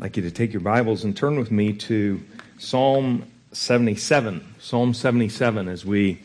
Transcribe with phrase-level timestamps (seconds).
[0.00, 2.22] I'd like you to take your Bibles and turn with me to
[2.56, 4.54] Psalm 77.
[4.58, 6.22] Psalm 77 as we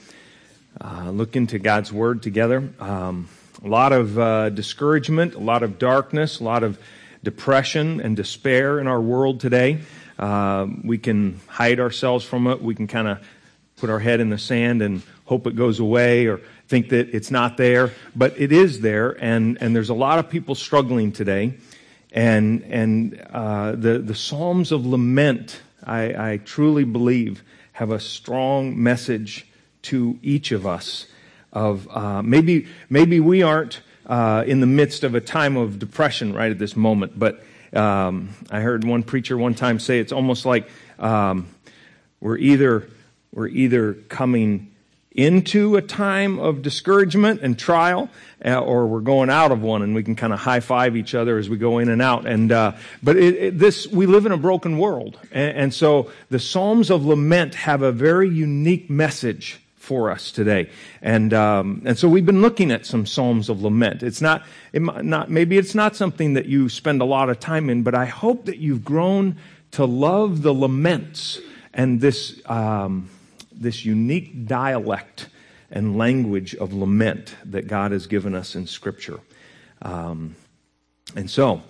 [0.80, 2.70] uh, look into God's Word together.
[2.80, 3.28] Um,
[3.66, 6.80] a lot of uh, discouragement, a lot of darkness, a lot of
[7.22, 9.82] depression and despair in our world today.
[10.18, 12.62] Uh, we can hide ourselves from it.
[12.62, 13.28] We can kind of
[13.76, 16.40] put our head in the sand and hope it goes away or
[16.70, 20.30] think that it's not there, but it is there, and, and there's a lot of
[20.30, 21.56] people struggling today.
[22.16, 28.82] And, and uh, the, the Psalms of Lament, I, I truly believe, have a strong
[28.82, 29.46] message
[29.84, 31.08] to each of us
[31.52, 36.34] of uh, maybe, maybe we aren't uh, in the midst of a time of depression
[36.34, 40.46] right at this moment, but um, I heard one preacher one time say it's almost
[40.46, 41.48] like um,
[42.22, 42.90] we're either
[43.34, 44.72] we're either coming
[45.16, 48.10] into a time of discouragement and trial,
[48.44, 51.16] uh, or we're going out of one, and we can kind of high five each
[51.16, 52.28] other as we go in and out.
[52.28, 56.12] And uh, but it, it, this we live in a broken world, and, and, so
[56.30, 60.70] the Psalms of Lament have a very unique message for us today.
[61.02, 64.04] And um, and so we've been looking at some Psalms of Lament.
[64.04, 67.70] It's not, it not maybe it's not something that you spend a lot of time
[67.70, 69.38] in, but I hope that you've grown
[69.72, 71.40] to love the laments
[71.74, 72.42] and this.
[72.48, 73.10] Um,
[73.60, 75.30] this unique dialect
[75.72, 79.20] and language of lament that God has given us in Scripture.
[79.82, 80.36] Um,
[81.16, 81.62] and so,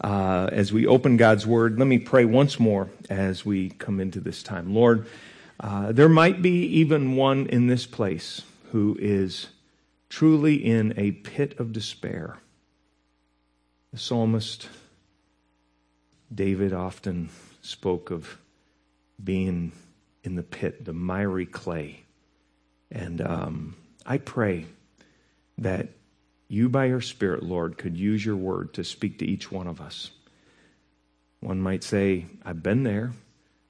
[0.00, 4.20] uh, as we open God's Word, let me pray once more as we come into
[4.20, 4.74] this time.
[4.74, 5.06] Lord,
[5.58, 9.48] uh, there might be even one in this place who is
[10.08, 12.38] truly in a pit of despair.
[13.92, 14.68] The psalmist
[16.34, 17.30] David often
[17.62, 18.38] spoke of
[19.22, 19.72] being
[20.26, 22.02] in the pit, the miry clay.
[22.90, 24.66] And um, I pray
[25.58, 25.88] that
[26.48, 29.80] you, by your Spirit, Lord, could use your word to speak to each one of
[29.80, 30.10] us.
[31.40, 33.12] One might say, I've been there,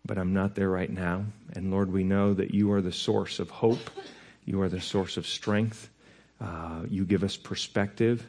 [0.04, 1.26] but I'm not there right now.
[1.52, 3.90] And Lord, we know that you are the source of hope,
[4.44, 5.90] you are the source of strength.
[6.40, 8.26] Uh, you give us perspective.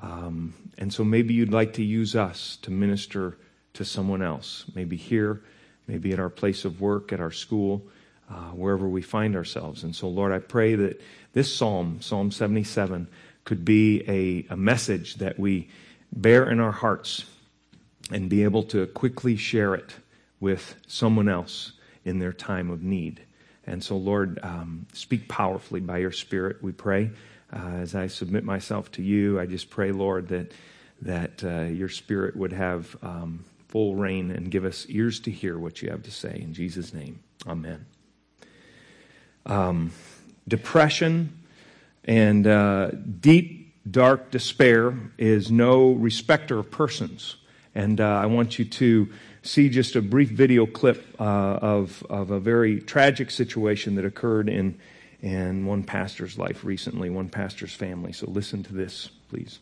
[0.00, 3.38] Um, and so maybe you'd like to use us to minister
[3.74, 5.42] to someone else, maybe here
[5.86, 7.86] maybe at our place of work, at our school,
[8.30, 9.84] uh, wherever we find ourselves.
[9.84, 11.00] And so, Lord, I pray that
[11.32, 13.08] this psalm, Psalm 77,
[13.44, 15.68] could be a, a message that we
[16.12, 17.24] bear in our hearts
[18.10, 19.94] and be able to quickly share it
[20.40, 21.72] with someone else
[22.04, 23.22] in their time of need.
[23.66, 27.10] And so, Lord, um, speak powerfully by your Spirit, we pray.
[27.52, 30.52] Uh, as I submit myself to you, I just pray, Lord, that,
[31.02, 35.58] that uh, your Spirit would have um, full reign and give us ears to hear
[35.58, 36.38] what you have to say.
[36.40, 37.86] In Jesus' name, amen.
[39.44, 39.92] Um,
[40.48, 41.38] depression
[42.04, 47.36] and uh, deep, dark despair is no respecter of persons.
[47.74, 49.12] And uh, I want you to
[49.42, 54.48] see just a brief video clip uh, of, of a very tragic situation that occurred
[54.48, 54.78] in,
[55.20, 58.12] in one pastor's life recently, one pastor's family.
[58.12, 59.58] So listen to this, please.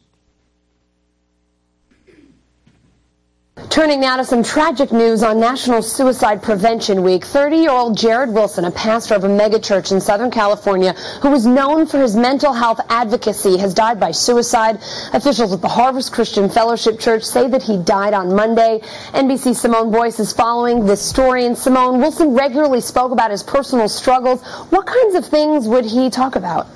[3.71, 7.23] Turning now to some tragic news on National Suicide Prevention Week.
[7.23, 10.93] 30-year-old Jarrid Wilson, a pastor of a megachurch in Southern California
[11.23, 14.81] who was known for his mental health advocacy, has died by suicide.
[15.13, 18.81] Officials at the Harvest Christian Fellowship Church say that he died on Monday.
[19.13, 21.47] NBC Simone Boyce is following this story.
[21.47, 24.43] And Simone, Wilson regularly spoke about his personal struggles.
[24.71, 26.67] What kinds of things would he talk about?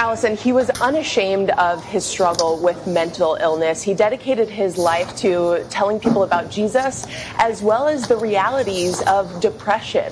[0.00, 3.82] Allison, he was unashamed of his struggle with mental illness.
[3.82, 7.06] He dedicated his life to telling people about Jesus
[7.38, 10.10] as well as the realities of depression.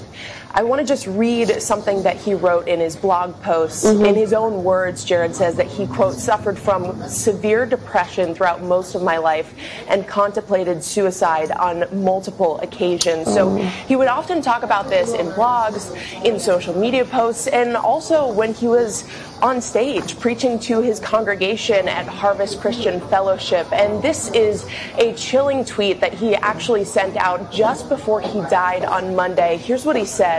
[0.52, 3.84] I want to just read something that he wrote in his blog post.
[3.84, 4.04] Mm-hmm.
[4.04, 8.94] In his own words, Jarrid says that he, quote, suffered from severe depression throughout most
[8.94, 9.54] of my life
[9.88, 13.28] and contemplated suicide on multiple occasions.
[13.28, 13.34] Mm-hmm.
[13.34, 13.56] So
[13.86, 15.94] he would often talk about this in blogs,
[16.24, 19.04] in social media posts, and also when he was
[19.42, 23.70] on stage preaching to his congregation at Harvest Christian Fellowship.
[23.72, 24.66] And this is
[24.96, 29.58] a chilling tweet that he actually sent out just before he died on Monday.
[29.58, 30.37] Here's what he said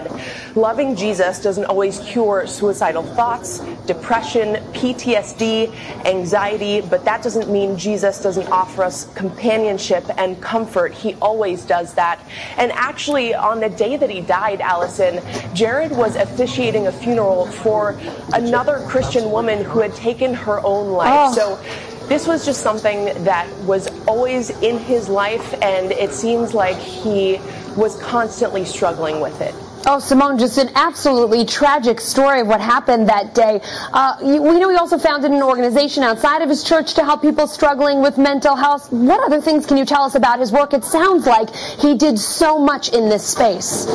[0.56, 5.74] Loving Jesus doesn't always cure suicidal thoughts, depression, PTSD,
[6.06, 10.94] anxiety, but that doesn't mean Jesus doesn't offer us companionship and comfort.
[10.94, 12.20] He always does that.
[12.58, 15.18] And actually, on the day that he died, Allison,
[15.54, 18.00] Jarrid was officiating a funeral for
[18.34, 21.32] another Christian woman who had taken her own life.
[21.32, 21.34] Oh.
[21.34, 26.78] So this was just something that was always in his life, and it seems like
[26.78, 27.40] he
[27.78, 29.54] was constantly struggling with it.
[29.92, 33.60] Oh, Simone, just an absolutely tragic story of what happened that day.
[33.92, 37.24] Uh, you, we know he also founded an organization outside of his church to help
[37.24, 38.92] people struggling with mental health.
[38.92, 40.76] What other things can you tell us about his work?
[40.76, 43.88] It sounds like he did so much in this space.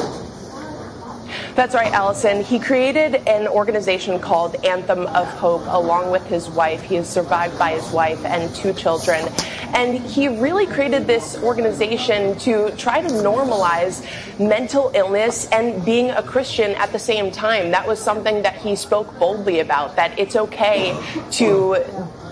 [1.55, 2.43] That's right, Allison.
[2.43, 6.83] He created an organization called Anthem of Hope along with his wife.
[6.83, 9.25] He is survived by his wife and two children.
[9.73, 14.05] And he really created this organization to try to normalize
[14.41, 17.71] mental illness and being a Christian at the same time.
[17.71, 21.01] That was something that he spoke boldly about, that it's okay
[21.33, 21.77] to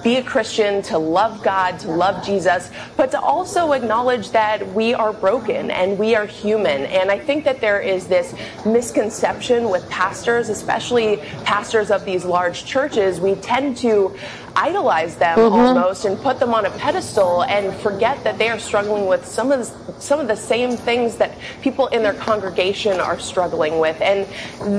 [0.02, 4.94] be a Christian, to love God, to love Jesus, but to also acknowledge that we
[4.94, 6.86] are broken and we are human.
[6.86, 8.34] And I think that there is this
[8.66, 13.20] misconception with pastors, especially pastors of these large churches.
[13.20, 14.16] We tend to
[14.56, 15.54] idolize them mm-hmm.
[15.54, 19.52] almost and put them on a pedestal and forget that they are struggling with some
[19.52, 24.00] of the, some of the same things that people in their congregation are struggling with.
[24.00, 24.26] And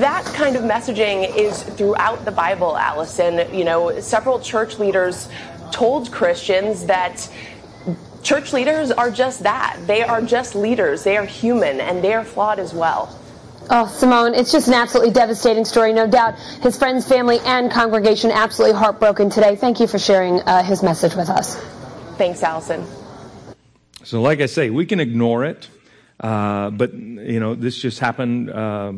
[0.01, 3.53] that kind of messaging is throughout the bible allison.
[3.53, 5.29] You know several church leaders
[5.71, 7.29] told christians that
[8.21, 9.79] church leaders are just that.
[9.85, 11.03] They are just leaders.
[11.03, 13.17] They are human and they are flawed as well
[13.69, 16.37] Oh, Simone, it's just an absolutely devastating story, no doubt.
[16.61, 19.55] His friends, family, and congregation absolutely heartbroken today.
[19.55, 21.55] Thank you for sharing uh, his message with us.
[22.17, 22.85] Thanks, Allison.
[24.03, 25.69] So, like I say, we can ignore it,
[26.19, 28.91] uh, but you know, this just happened uh,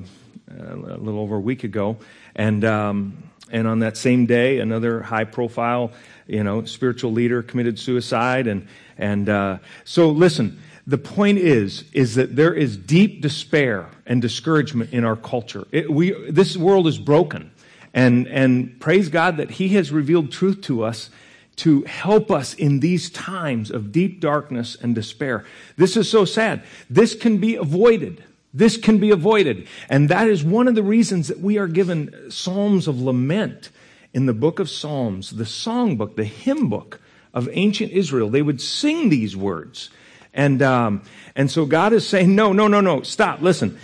[0.49, 1.97] a little over a week ago,
[2.35, 3.17] and um,
[3.51, 5.91] and on that same day, another high-profile,
[6.25, 12.15] you know, spiritual leader committed suicide, and and uh, so listen the point is, is
[12.15, 15.65] that there is deep despair and discouragement in our culture.
[15.71, 17.51] It, we, this world is broken.
[17.93, 21.09] And, and praise God that He has revealed truth to us
[21.57, 25.45] to help us in these times of deep darkness and despair.
[25.77, 26.63] This is so sad.
[26.89, 28.23] This can be avoided.
[28.53, 29.67] This can be avoided.
[29.89, 33.69] And that is one of the reasons that we are given Psalms of lament
[34.13, 36.99] in the book of Psalms, the song book, the hymn book
[37.33, 38.29] of ancient Israel.
[38.29, 39.89] They would sing these words.
[40.35, 41.01] And, um,
[41.35, 43.79] and so God is saying, no, no, no, no, stop, listen.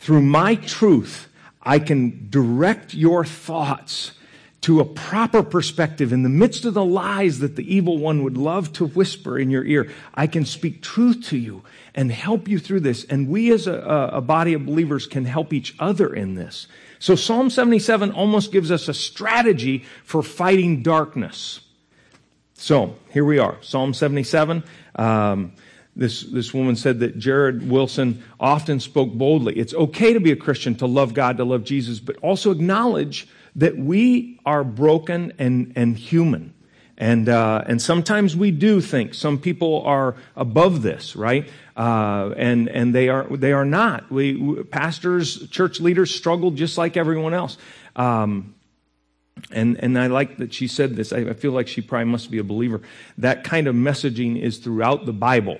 [0.00, 1.28] Through my truth,
[1.62, 4.12] I can direct your thoughts
[4.62, 8.38] to a proper perspective in the midst of the lies that the evil one would
[8.38, 9.90] love to whisper in your ear.
[10.14, 11.62] I can speak truth to you
[11.94, 13.04] and help you through this.
[13.04, 16.66] And we as a, a body of believers can help each other in this.
[16.98, 21.60] So Psalm 77 almost gives us a strategy for fighting darkness.
[22.64, 24.64] So here we are, Psalm 77.
[24.96, 25.52] Um,
[25.94, 29.52] this, this woman said that Jarrid Wilson often spoke boldly.
[29.58, 33.28] It's okay to be a Christian, to love God, to love Jesus, but also acknowledge
[33.56, 36.54] that we are broken and, and human.
[36.96, 41.46] And, uh, and sometimes we do think some people are above this, right?
[41.76, 44.10] Uh, and, and they are, they are not.
[44.10, 47.58] We, pastors, church leaders struggle just like everyone else.
[47.94, 48.54] Um,
[49.50, 51.12] and, and I like that she said this.
[51.12, 52.80] I feel like she probably must be a believer.
[53.18, 55.58] That kind of messaging is throughout the Bible.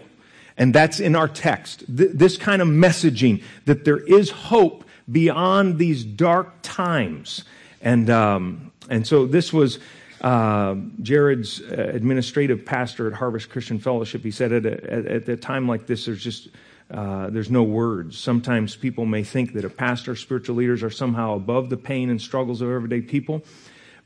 [0.57, 1.85] And that's in our text.
[1.95, 7.45] Th- this kind of messaging that there is hope beyond these dark times.
[7.83, 9.81] And, um, and so this was
[10.21, 14.23] uh, Jarrid's uh, administrative pastor at Harvest Christian Fellowship.
[14.23, 16.49] He said at a, at, at a time like this, there's just
[16.91, 18.19] uh, there's no words.
[18.19, 22.21] Sometimes people may think that a pastor, spiritual leaders are somehow above the pain and
[22.21, 23.43] struggles of everyday people.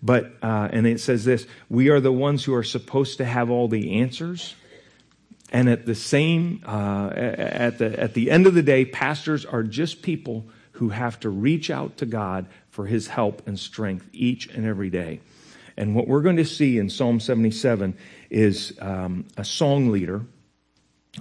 [0.03, 3.50] But, uh, and it says this we are the ones who are supposed to have
[3.50, 4.55] all the answers.
[5.50, 9.62] And at the same, uh, at, the, at the end of the day, pastors are
[9.62, 14.47] just people who have to reach out to God for his help and strength each
[14.49, 15.21] and every day.
[15.76, 17.97] And what we're going to see in Psalm 77
[18.31, 20.26] is um, a song leader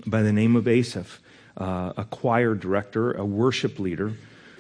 [0.05, 1.19] by the name of Asaph,
[1.55, 4.13] uh, a choir director, a worship leader,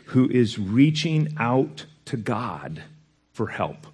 [0.05, 2.83] who is reaching out to God
[3.33, 3.85] for help.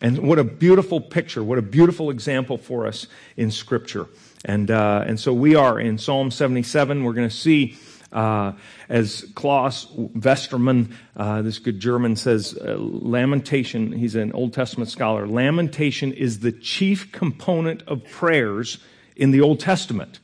[0.00, 4.06] And what a beautiful picture, what a beautiful example for us in Scripture.
[4.44, 7.02] And, uh, and so we are in Psalm 77.
[7.02, 7.76] We're going to see,
[8.12, 8.52] uh,
[8.88, 15.26] as Klaus Westermann, uh, this good German, says, uh, lamentation, he's an Old Testament scholar,
[15.26, 18.78] lamentation is the chief component of prayers
[19.16, 20.20] in the Old Testament.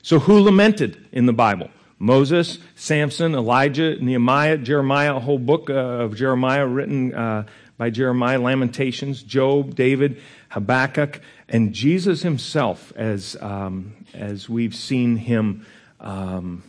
[0.00, 1.68] So who lamented in the Bible?
[2.02, 8.38] Moses, Samson, Elijah, Nehemiah, Jeremiah, a whole book uh, of Jeremiah written uh, by Jeremiah,
[8.38, 15.66] Lamentations, Job, David, Habakkuk, and Jesus himself, as, um, as we've seen him,
[16.00, 16.62] um,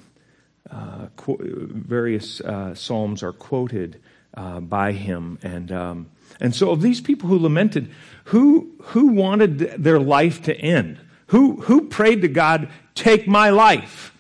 [0.70, 4.02] uh, qu- various uh, psalms are quoted
[4.36, 5.38] uh, by him.
[5.44, 7.92] And, um, and so, of these people who lamented,
[8.26, 11.00] who, who wanted their life to end?
[11.28, 14.16] Who, who prayed to God, take my life?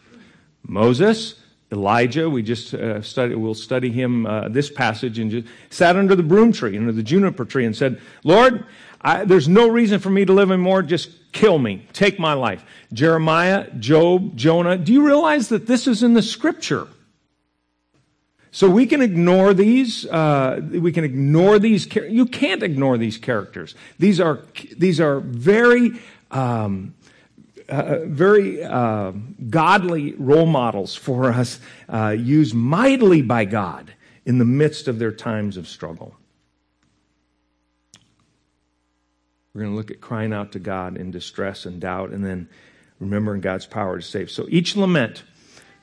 [0.63, 1.35] Moses,
[1.73, 6.15] Elijah, we just uh, study, we'll study him uh, this passage, and just sat under
[6.15, 8.65] the broom tree, under the juniper tree, and said, Lord,
[9.01, 10.83] I, there's no reason for me to live anymore.
[10.83, 11.85] Just kill me.
[11.91, 12.63] Take my life.
[12.93, 14.77] Jeremiah, Job, Jonah.
[14.77, 16.87] Do you realize that this is in the scripture?
[18.51, 20.05] So we can ignore these.
[20.05, 21.93] Uh, we can ignore these.
[21.95, 23.73] You can't ignore these characters.
[23.97, 24.41] These are
[24.77, 25.99] these are very.
[26.29, 26.93] Um,
[27.69, 29.11] uh, very uh,
[29.49, 33.93] godly role models for us, uh, used mightily by God
[34.25, 36.15] in the midst of their times of struggle.
[39.53, 42.49] We're going to look at crying out to God in distress and doubt, and then
[42.99, 44.31] remembering God's power to save.
[44.31, 45.23] So each lament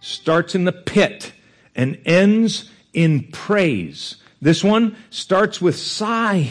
[0.01, 1.33] starts in the pit
[1.77, 4.17] and ends in praise.
[4.43, 6.51] This one starts with sigh,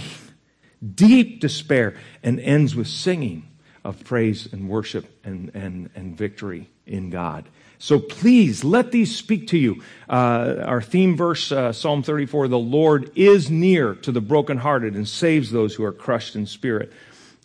[0.95, 3.49] deep despair, and ends with singing
[3.83, 7.48] of praise and worship and, and, and victory in God.
[7.77, 9.81] So please let these speak to you.
[10.09, 15.07] Uh, our theme verse, uh, Psalm 34 the Lord is near to the brokenhearted and
[15.07, 16.91] saves those who are crushed in spirit.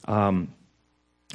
[0.06, 0.52] Um,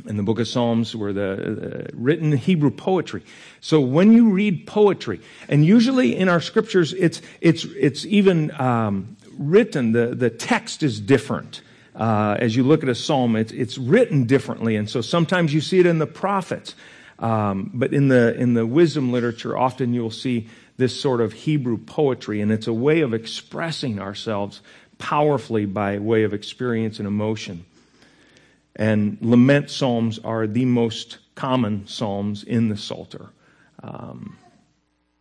[0.06, 3.24] in the book of Psalms were the uh, written Hebrew poetry.
[3.62, 9.18] So when you read poetry, and usually in our scriptures, it's it's it's even um,
[9.38, 9.92] written.
[9.92, 11.62] the The text is different.
[12.00, 15.62] Uh, as you look at a psalm, it's it's written differently, and so sometimes you
[15.62, 16.74] see it in the prophets.
[17.20, 21.78] Um, but in the in the wisdom literature, often you'll see this sort of Hebrew
[21.78, 24.62] poetry, and it's a way of expressing ourselves
[24.98, 27.66] powerfully by way of experience and emotion.
[28.76, 33.30] And lament psalms are the most common psalms in the Psalter.
[33.84, 34.38] Um,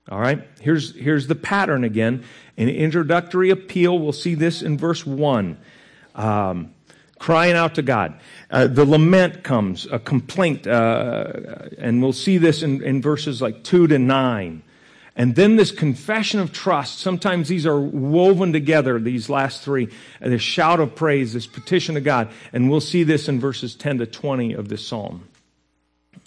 [0.08, 2.24] all right, here's, here's the pattern again.
[2.56, 5.58] An introductory appeal, we'll see this in verse 1.
[6.18, 6.74] Um,
[7.18, 8.20] crying out to God.
[8.50, 11.32] Uh, the lament comes, a complaint, uh,
[11.78, 14.62] and we'll see this in, in verses like 2 to 9.
[15.16, 17.00] And then this confession of trust.
[17.00, 19.88] Sometimes these are woven together, these last three.
[20.20, 22.30] This shout of praise, this petition to God.
[22.52, 25.26] And we'll see this in verses 10 to 20 of this psalm.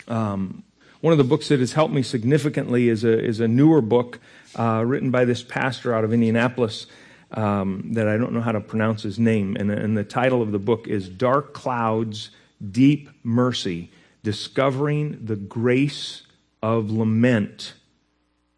[0.10, 0.64] Um,
[1.00, 4.20] one of the books that has helped me significantly is a, is a newer book
[4.60, 6.86] uh, written by this pastor out of Indianapolis
[7.34, 9.56] um, that I don't know how to pronounce his name.
[9.60, 12.30] And, and the title of the book is Dark Clouds,
[12.72, 13.92] Deep Mercy
[14.24, 16.24] Discovering the Grace
[16.62, 17.74] of Lament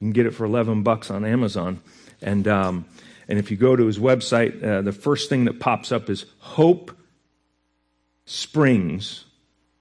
[0.03, 1.79] you can get it for 11 bucks on Amazon.
[2.21, 2.83] And, um,
[3.29, 6.25] and if you go to his website, uh, the first thing that pops up is
[6.39, 6.91] Hope
[8.25, 9.23] Springs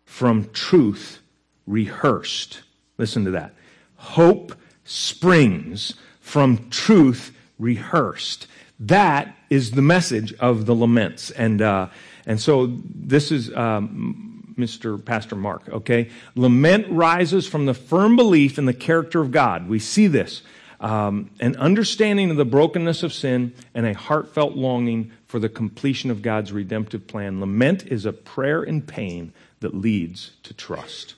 [0.05, 1.19] from Truth
[1.67, 2.63] Rehearsed.
[2.99, 3.53] Listen to that.
[3.97, 8.47] Hope springs from truth rehearsed.
[8.87, 11.31] That is the message of the laments.
[11.31, 11.89] And, uh,
[12.27, 15.03] and so this is um, Mr.
[15.03, 16.11] Pastor Mark, okay?
[16.35, 19.69] Lament rises from the firm belief in the character of God.
[19.69, 20.43] We see this.
[20.81, 26.11] Um, an understanding of the brokenness of sin and a heartfelt longing for the completion
[26.11, 27.39] of God's redemptive plan.
[27.39, 31.15] Lament is a prayer in pain that leads to trust.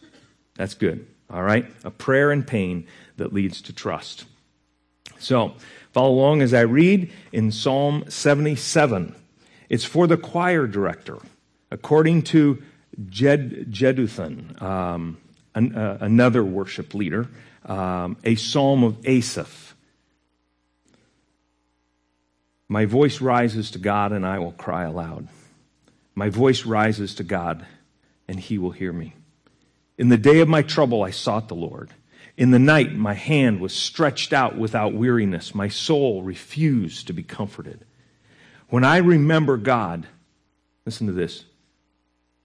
[0.56, 1.64] That's good, all right?
[1.82, 4.26] A prayer in pain that leads to trust.
[5.18, 5.54] So,
[5.94, 9.14] follow along as I read in Psalm 77.
[9.68, 11.18] It's for the choir director.
[11.70, 12.62] According to
[13.08, 15.18] Jed, Jeduthun, um,
[15.54, 17.28] an, uh, another worship leader,
[17.64, 19.74] um, a psalm of Asaph.
[22.68, 25.28] My voice rises to God, and I will cry aloud.
[26.16, 27.64] My voice rises to God,
[28.26, 29.14] and he will hear me.
[29.96, 31.90] In the day of my trouble, I sought the Lord.
[32.36, 35.54] In the night, my hand was stretched out without weariness.
[35.54, 37.84] My soul refused to be comforted.
[38.68, 40.06] When I remember God,
[40.84, 41.44] listen to this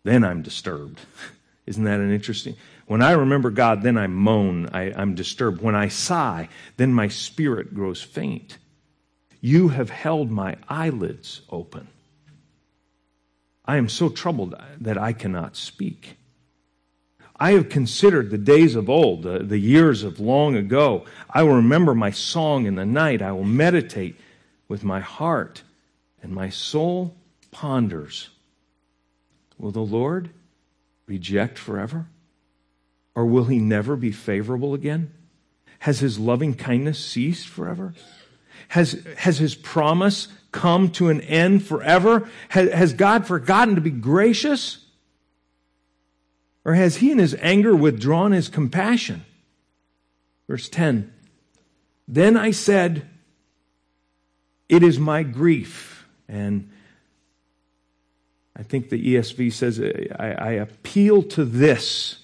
[0.03, 0.99] then I'm disturbed.
[1.65, 2.55] Isn't that an interesting?
[2.87, 5.61] When I remember God, then I moan, I, I'm disturbed.
[5.61, 8.57] When I sigh, then my spirit grows faint.
[9.41, 11.87] You have held my eyelids open.
[13.65, 16.17] I am so troubled that I cannot speak.
[17.39, 21.05] I have considered the days of old, the, the, years of long ago.
[21.29, 23.21] I will remember my song in the night.
[23.21, 24.17] I will meditate
[24.67, 25.63] with my heart,
[26.21, 27.15] and my soul
[27.51, 28.29] ponders
[29.59, 30.31] Will the Lord
[31.05, 32.07] reject forever?
[33.13, 35.11] Or will he never be favorable again?
[35.79, 37.93] Has his loving kindness ceased forever?
[38.69, 42.29] Has, has his promise come to an end forever?
[42.49, 44.85] Has, has God forgotten to be gracious?
[46.65, 49.25] Or has he in his anger withdrawn his compassion?
[50.47, 51.13] Verse 10
[52.07, 53.07] Then I said,
[54.67, 56.07] It is my grief.
[56.27, 56.69] And
[58.55, 62.17] I think the ESV says, I, I appeal to this,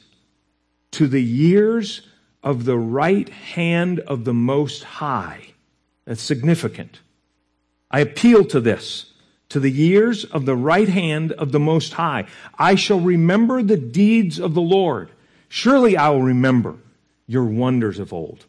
[0.92, 2.02] to the years
[2.44, 5.54] of the right hand of the Most High.
[6.06, 7.00] That's significant.
[7.90, 9.12] I appeal to this,
[9.56, 12.26] to the years of the right hand of the Most High.
[12.60, 15.12] I shall remember the deeds of the Lord.
[15.48, 16.76] Surely I will remember
[17.26, 18.46] your wonders of old.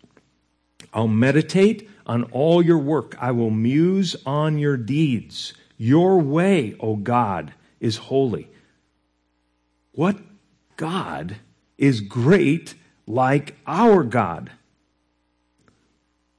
[0.93, 3.15] I'll meditate on all your work.
[3.21, 5.55] I will muse on your deeds.
[5.79, 8.51] Your way, O God, is holy.
[9.93, 10.17] What
[10.77, 11.37] God
[11.79, 12.75] is great
[13.07, 14.51] like our God?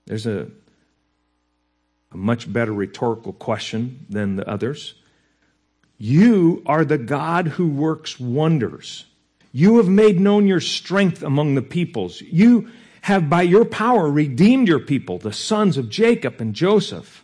[0.07, 0.47] There's a,
[2.11, 4.95] a much better rhetorical question than the others.
[5.97, 9.05] You are the God who works wonders.
[9.51, 12.21] You have made known your strength among the peoples.
[12.21, 12.69] You
[13.01, 17.23] have by your power redeemed your people, the sons of Jacob and Joseph.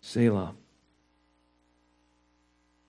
[0.00, 0.54] Selah.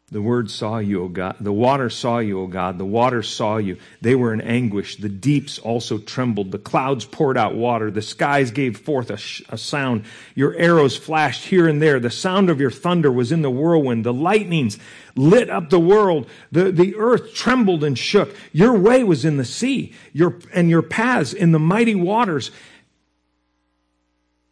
[0.09, 1.35] The word saw you, O God.
[1.41, 2.77] The water saw you, O God.
[2.77, 3.77] The waters saw you.
[3.99, 4.95] They were in anguish.
[4.95, 6.51] The deeps also trembled.
[6.51, 7.91] The clouds poured out water.
[7.91, 10.05] The skies gave forth a, sh- a, sound.
[10.33, 11.99] Your arrows flashed here and there.
[11.99, 14.05] The sound of your thunder was in the whirlwind.
[14.05, 14.79] The lightnings
[15.17, 16.29] lit up the world.
[16.53, 18.33] The, the earth trembled and shook.
[18.53, 22.49] Your way was in the sea, your, and your paths in the mighty waters.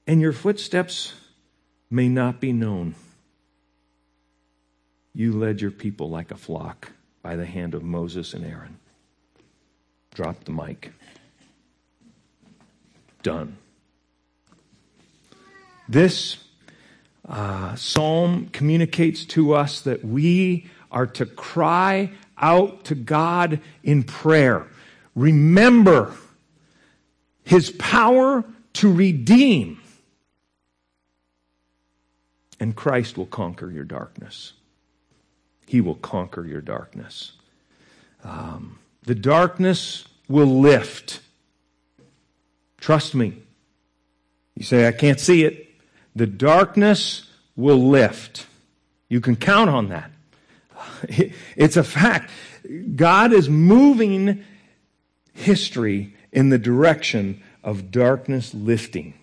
[0.05, 1.13] And your footsteps
[1.89, 2.95] may not be known.
[5.15, 6.91] You led your people like a flock
[7.21, 8.77] by the hand of Moses and Aaron.
[10.13, 10.91] Drop the mic.
[13.23, 13.57] Done.
[15.87, 16.37] This
[17.27, 24.67] uh, psalm communicates to us that we are to cry out to God in prayer.
[25.15, 26.13] Remember
[27.43, 28.43] his power
[28.73, 29.81] to redeem,
[32.59, 34.53] and Christ will conquer your darkness.
[35.65, 37.33] He will conquer your darkness.
[38.23, 41.21] Um, the darkness will lift.
[42.77, 43.41] Trust me.
[44.55, 45.69] You say, I can't see it.
[46.15, 48.47] The darkness will lift.
[49.09, 50.11] You can count on that.
[51.55, 52.31] It's a fact.
[52.95, 54.43] God is moving
[55.33, 59.13] history in the direction of darkness lifting.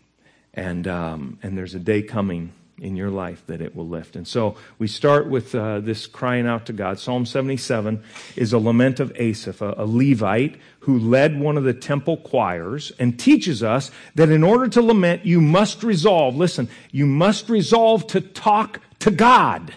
[0.55, 4.17] And, um, and there's a day coming in your life that it will lift.
[4.17, 6.99] And so we start with uh, this crying out to God.
[6.99, 8.03] Psalm 77
[8.35, 12.91] is a lament of Asaph, a, a Levite who led one of the temple choirs
[12.99, 18.05] and teaches us that in order to lament, you must resolve, listen, you must resolve
[18.09, 19.73] to talk to God.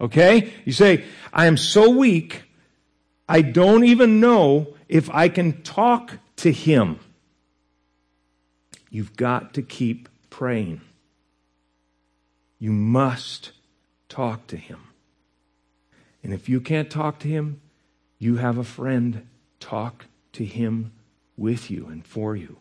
[0.00, 0.52] Okay?
[0.64, 2.44] You say, I am so weak,
[3.28, 7.00] I don't even know if I can talk to Him.
[8.88, 10.80] You've got to keep praying.
[12.58, 13.52] You must
[14.08, 14.80] talk to him.
[16.22, 17.60] And if you can't talk to him,
[18.18, 19.26] you have a friend.
[19.60, 20.92] Talk to him
[21.36, 22.58] with you and for you.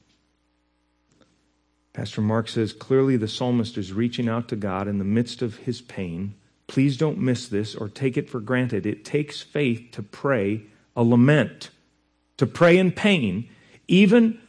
[1.93, 5.57] Pastor Mark says clearly the psalmist is reaching out to God in the midst of
[5.57, 6.35] his pain.
[6.67, 8.85] Please don't miss this or take it for granted.
[8.85, 10.63] It takes faith to pray
[10.95, 11.71] a lament,
[12.37, 13.49] to pray in pain,
[13.87, 14.39] even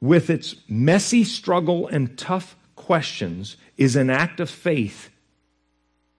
[0.00, 5.10] with its messy struggle and tough questions is an act of faith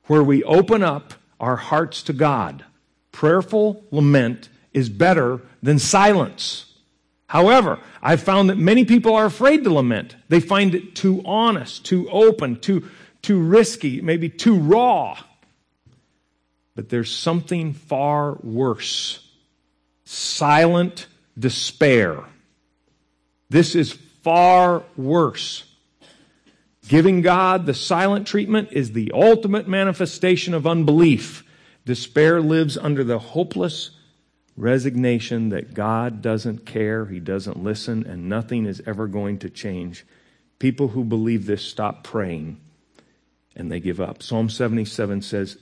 [0.08, 2.65] where we open up our hearts to God.
[3.13, 6.65] Prayerful lament is better than silence.
[7.28, 10.17] However, I've found that many people are afraid to lament.
[10.28, 12.89] They find it too honest, too open, too,
[13.21, 15.17] too risky, maybe too raw.
[16.76, 19.28] But there's something far worse
[20.04, 21.08] silent
[21.39, 22.19] despair.
[23.50, 23.93] This is
[24.24, 25.70] far worse.
[26.91, 31.41] Giving God the silent treatment is the ultimate manifestation of unbelief.
[31.86, 33.91] Despair lives under the hopeless
[34.58, 40.06] resignation that God doesn't care, He doesn't listen, and nothing is ever going to change.
[40.60, 42.60] People who believe this stop praying
[43.56, 44.21] and they give up.
[44.21, 45.60] Psalm 77 says,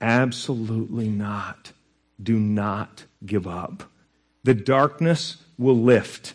[0.00, 1.72] Absolutely not.
[2.22, 3.90] Do not give up.
[4.42, 6.32] The darkness will lift.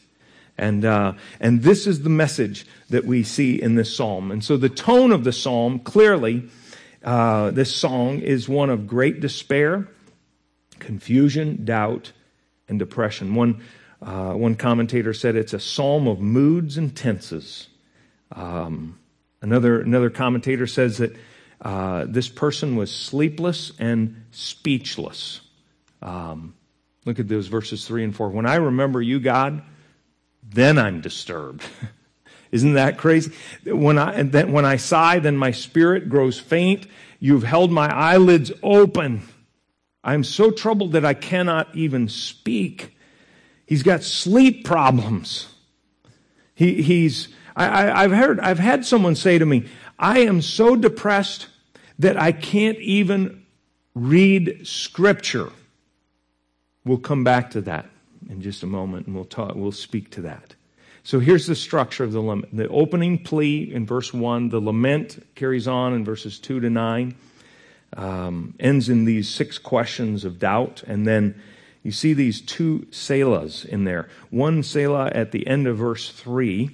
[0.58, 4.32] And, uh, and this is the message that we see in this psalm.
[4.32, 6.50] And so the tone of the psalm, clearly,
[7.04, 9.88] uh, this song is one of great despair,
[10.80, 12.12] confusion, doubt,
[12.68, 13.36] and depression.
[13.36, 13.62] One,
[14.02, 17.68] uh, one commentator said it's a psalm of moods and tenses.
[18.32, 19.00] Um,
[19.42, 21.16] another, another commentator says that
[21.62, 25.42] uh, this person was sleepless and speechless.
[26.02, 26.56] Um,
[27.06, 28.30] look at those verses 3 and 4.
[28.30, 29.62] When I remember you, God,
[30.50, 31.64] then I'm disturbed.
[32.52, 33.34] Isn't that crazy?
[33.66, 36.88] When I, then when I sigh, then my spirit grows faint.
[37.20, 39.28] You've held my eyelids open.
[40.04, 42.96] I'm so troubled that I cannot even speak.
[43.66, 45.54] He's got sleep problems.
[46.56, 49.66] He, he's, I, have heard, I've had someone say to me,
[50.00, 51.48] I am so depressed
[52.00, 53.46] that I can't even
[53.94, 55.52] read scripture.
[56.86, 57.90] We'll come back to that
[58.30, 60.56] in just a moment and we'll talk, we'll speak to that.
[61.04, 62.56] So here's the structure of the lament.
[62.56, 67.16] The opening plea in verse 1, the lament carries on in verses 2 to 9,
[67.96, 71.42] um, ends in these six questions of doubt, and then
[71.82, 74.10] you see these two selahs in there.
[74.30, 76.70] One selah at the end of verse 3.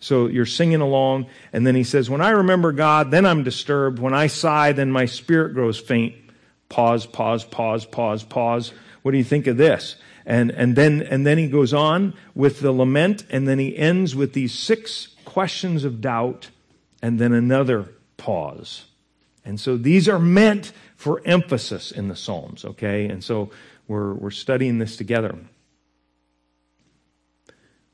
[0.00, 3.98] So you're singing along, and then he says, When I remember God, then I'm disturbed.
[3.98, 6.14] When I sigh, then my spirit grows faint.
[6.68, 8.74] Pause, pause, pause, pause, pause.
[9.00, 9.96] What do you think of this?
[10.26, 14.14] And, and then, and then he goes on with the lament, and then he ends
[14.14, 16.50] with these six questions of doubt,
[17.02, 18.84] and then another pause.
[19.44, 23.06] And so these are meant for emphasis in the Psalms, okay?
[23.06, 23.50] And so
[23.88, 25.36] we're, we're studying this together.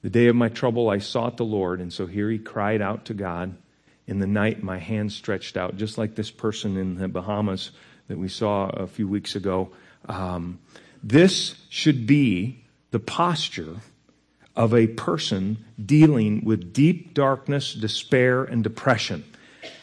[0.02, 3.06] The day of my trouble, I sought the Lord, and so here he cried out
[3.06, 3.56] to God.
[4.06, 7.70] In the night, my hand stretched out, just like this person in the Bahamas
[8.08, 9.70] that we saw a few weeks ago.
[10.08, 10.60] Um,
[11.09, 13.77] this should be the posture
[14.57, 19.23] of a person dealing with deep darkness, despair, and depression.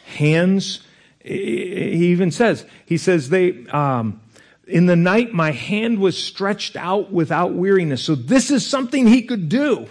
[0.06, 0.86] Hands,
[1.24, 4.20] he even says, he says, they, um,
[4.68, 8.04] in the night, my hand was stretched out without weariness.
[8.04, 9.88] So this is something he could do.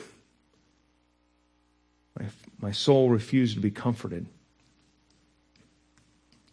[2.18, 2.26] My,
[2.60, 4.26] my soul refused to be comforted.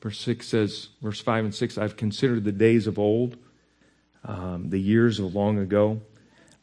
[0.01, 3.35] Verse 6 says, verse 5 and 6, I've considered the days of old,
[4.23, 6.01] um, the years of long ago.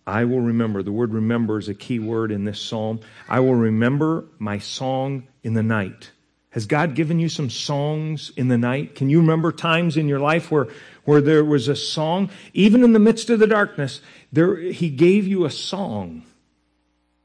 [0.07, 0.83] I will remember.
[0.83, 3.01] The word remember is a key word in this psalm.
[3.29, 6.13] I will remember my song in the night.
[6.51, 8.95] Has God given you some songs in the night?
[8.95, 10.69] Can you remember times in your life where,
[11.05, 12.31] where there was a song?
[12.55, 14.01] Even in the midst of the darkness,
[14.33, 16.23] there, He gave you a song.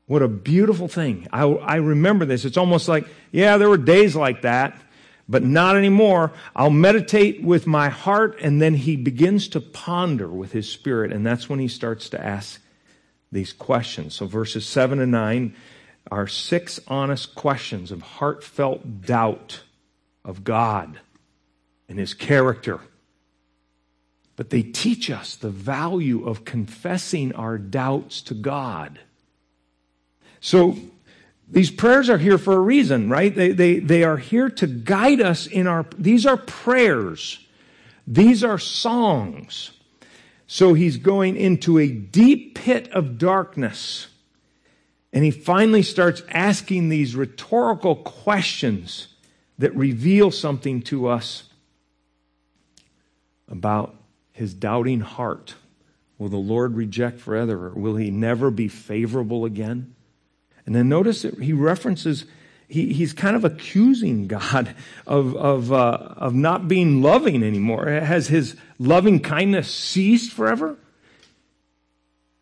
[0.08, 1.28] What a beautiful thing.
[1.32, 2.44] I, I remember this.
[2.44, 4.76] It's almost like, yeah, there were days like that
[5.32, 6.32] but not anymore.
[6.56, 8.38] I'll meditate with my heart.
[8.42, 11.12] And then he begins to ponder with his spirit.
[11.12, 12.62] And that's when he starts to ask
[13.32, 14.14] these questions.
[14.16, 15.56] So verses 7 and 9
[16.12, 19.64] are six honest questions of heartfelt doubt
[20.26, 21.00] of God
[21.88, 22.82] and his character.
[24.36, 29.00] But they teach us the value of confessing our doubts to God.
[30.40, 30.78] So
[31.52, 33.36] these prayers are here for a reason, right?
[33.36, 37.46] They, they, they are here to guide us in our, these are prayers.
[38.08, 39.72] These are songs.
[40.48, 44.08] So he's going into a deep pit of darkness.
[45.12, 49.10] And he finally starts asking these rhetorical questions
[49.58, 51.50] that reveal something to us
[53.50, 53.94] about
[54.32, 55.56] his doubting heart.
[56.18, 57.74] Will the Lord reject forever?
[57.76, 59.96] Will he never be favorable again?
[60.66, 62.26] And then notice that he references,
[62.68, 64.76] he, he's kind of accusing God
[65.08, 67.88] of, of, uh, of not being loving anymore.
[67.88, 70.78] Has his loving kindness ceased forever?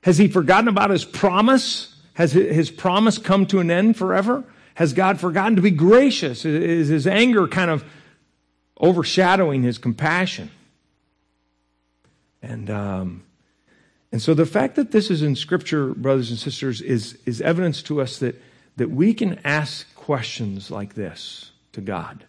[0.04, 1.96] Has he forgotten about his promise?
[2.14, 4.44] Has his promise come to an end forever?
[4.76, 6.46] Has God forgotten to be gracious?
[6.46, 7.84] Is his anger kind of
[8.80, 10.52] overshadowing his compassion?
[12.42, 13.24] And um,
[14.12, 17.84] and so the fact that this is in Scripture, brothers and sisters, is, is evidence
[17.84, 18.42] to us that,
[18.78, 22.26] that we can ask questions like this to God.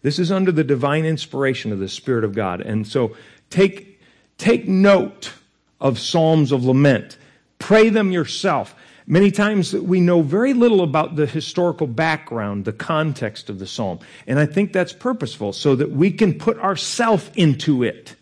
[0.00, 2.62] This is under the divine inspiration of the Spirit of God.
[2.62, 3.14] And so
[3.50, 4.00] take,
[4.38, 5.32] take note
[5.80, 7.18] of Psalms of Lament.
[7.58, 8.74] Pray them yourself.
[9.06, 13.98] Many times we know very little about the historical background, the context of the psalm.
[14.26, 18.16] And I think that's purposeful so that we can put ourselves into it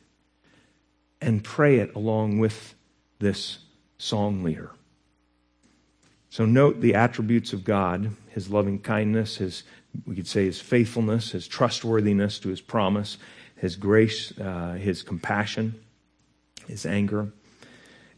[1.21, 2.75] and pray it along with
[3.21, 3.59] this
[3.99, 4.73] song leader.
[6.31, 9.63] So note the attributes of God, his loving kindness, his,
[10.07, 13.19] we could say his faithfulness, his trustworthiness to his promise,
[13.57, 15.81] his grace, uh, his compassion,
[16.67, 17.33] his anger.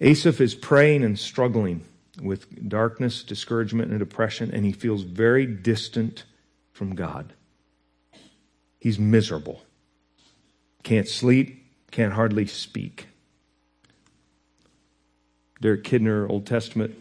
[0.00, 1.84] Asaph is praying and struggling
[2.20, 6.24] with darkness, discouragement, and depression, and he feels very distant
[6.72, 7.32] from God.
[8.78, 9.62] He's miserable.
[10.82, 13.06] Can't sleep, can't hardly speak.
[15.62, 16.96] Derek Kidner, Old Testament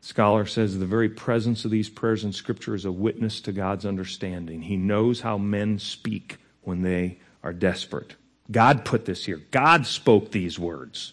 [0.00, 3.84] scholar, says the very presence of these prayers in Scripture is a witness to God's
[3.84, 4.62] understanding.
[4.62, 8.16] He knows how men speak when they are desperate.
[8.50, 9.42] God put this here.
[9.50, 11.12] God spoke these words.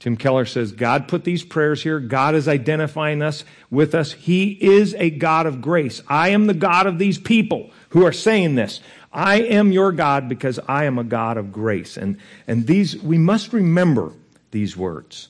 [0.00, 2.00] Tim Keller says God put these prayers here.
[2.00, 4.10] God is identifying us with us.
[4.10, 6.02] He is a God of grace.
[6.08, 8.80] I am the God of these people who are saying this.
[9.12, 11.96] I am your God because I am a God of grace.
[11.96, 14.12] And, and these, we must remember
[14.50, 15.28] these words.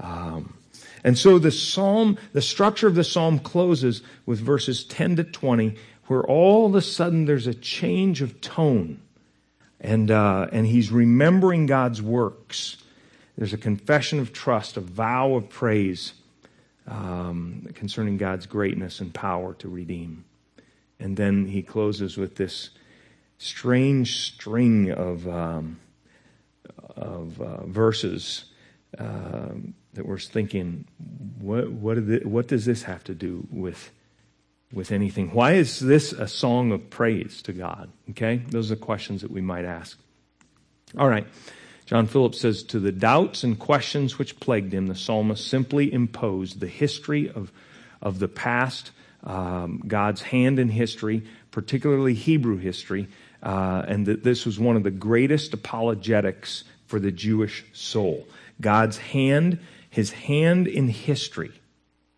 [0.00, 0.54] Um,
[1.04, 5.76] and so the psalm, the structure of the psalm closes with verses 10 to 20,
[6.06, 9.00] where all of a sudden there's a change of tone.
[9.80, 12.78] And, uh, and he's remembering God's works.
[13.36, 16.14] There's a confession of trust, a vow of praise
[16.88, 20.24] um, concerning God's greatness and power to redeem.
[20.98, 22.70] And then he closes with this
[23.38, 25.78] strange string of, um,
[26.96, 28.46] of uh, verses
[28.98, 29.54] uh,
[29.94, 30.86] that we're thinking,
[31.38, 33.90] what, what, it, what does this have to do with,
[34.72, 35.32] with anything?
[35.32, 37.90] Why is this a song of praise to God?
[38.10, 38.42] Okay?
[38.48, 39.98] Those are questions that we might ask.
[40.96, 41.26] All right.
[41.86, 46.60] John Phillips says, To the doubts and questions which plagued him, the psalmist simply imposed
[46.60, 47.50] the history of,
[48.02, 48.90] of the past,
[49.24, 53.08] um, God's hand in history, particularly Hebrew history,
[53.42, 58.26] uh, and that this was one of the greatest apologetics for the Jewish soul.
[58.60, 59.58] God's hand,
[59.90, 61.52] his hand in history.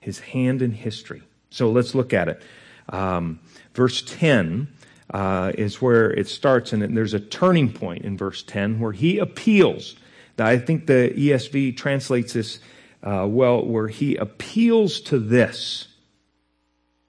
[0.00, 1.22] His hand in history.
[1.50, 2.42] So let's look at it.
[2.88, 3.40] Um,
[3.74, 4.68] verse 10
[5.10, 9.18] uh, is where it starts, and there's a turning point in verse 10 where he
[9.18, 9.96] appeals.
[10.38, 12.60] I think the ESV translates this
[13.02, 15.88] uh, well, where he appeals to this,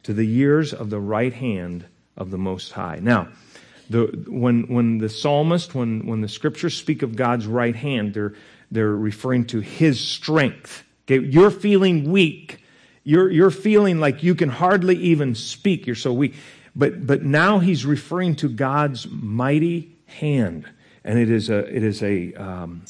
[0.04, 3.00] to the years of the right hand of the Most High.
[3.02, 3.30] Now,
[3.90, 8.34] the, when, when the psalmist, when, when the scriptures speak of God's right hand, they're,
[8.72, 10.84] they're referring to his strength.
[11.06, 12.64] Okay, you're feeling weak.
[13.04, 15.86] You're, you're feeling like you can hardly even speak.
[15.86, 16.36] You're so weak.
[16.76, 20.66] But, but now he's referring to God's mighty hand.
[21.04, 22.84] And it is a, it is a, um,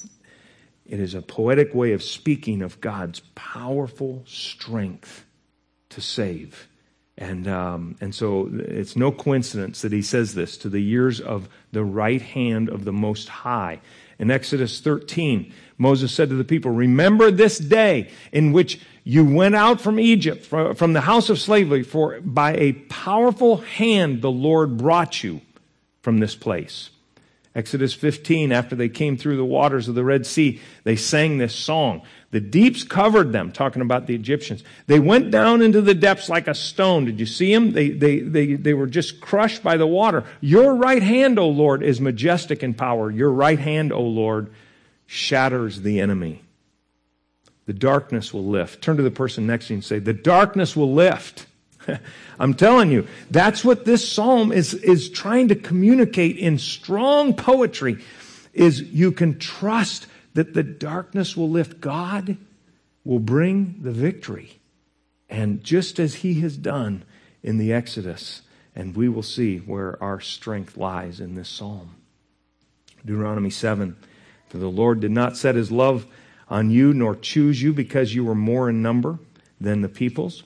[0.85, 5.25] it is a poetic way of speaking of God's powerful strength
[5.89, 6.67] to save.
[7.17, 11.47] And, um, and so it's no coincidence that he says this to the years of
[11.71, 13.79] the right hand of the Most High.
[14.19, 19.55] In Exodus 13, Moses said to the people, Remember this day in which you went
[19.55, 24.77] out from Egypt, from the house of slavery, for by a powerful hand the Lord
[24.77, 25.41] brought you
[26.03, 26.91] from this place.
[27.55, 31.55] Exodus 15, after they came through the waters of the Red Sea, they sang this
[31.55, 32.03] song.
[32.29, 34.63] The deeps covered them, talking about the Egyptians.
[34.85, 37.05] They went down into the depths like a stone.
[37.05, 37.71] Did you see them?
[37.71, 40.25] They, they, they, they were just crushed by the water.
[40.41, 43.09] Your right hand, O Lord, is majestic in power.
[43.09, 44.51] Your right hand, O Lord,
[45.11, 46.41] shatters the enemy.
[47.65, 48.81] The darkness will lift.
[48.81, 51.47] Turn to the person next to you and say, The darkness will lift.
[52.39, 57.97] I'm telling you, that's what this psalm is, is trying to communicate in strong poetry
[58.53, 61.81] is you can trust that the darkness will lift.
[61.81, 62.37] God
[63.03, 64.59] will bring the victory.
[65.29, 67.03] And just as he has done
[67.43, 68.43] in the Exodus,
[68.75, 71.95] and we will see where our strength lies in this psalm.
[73.05, 73.97] Deuteronomy 7
[74.51, 76.05] For the Lord did not set his love
[76.49, 79.17] on you, nor choose you because you were more in number
[79.61, 80.43] than the peoples.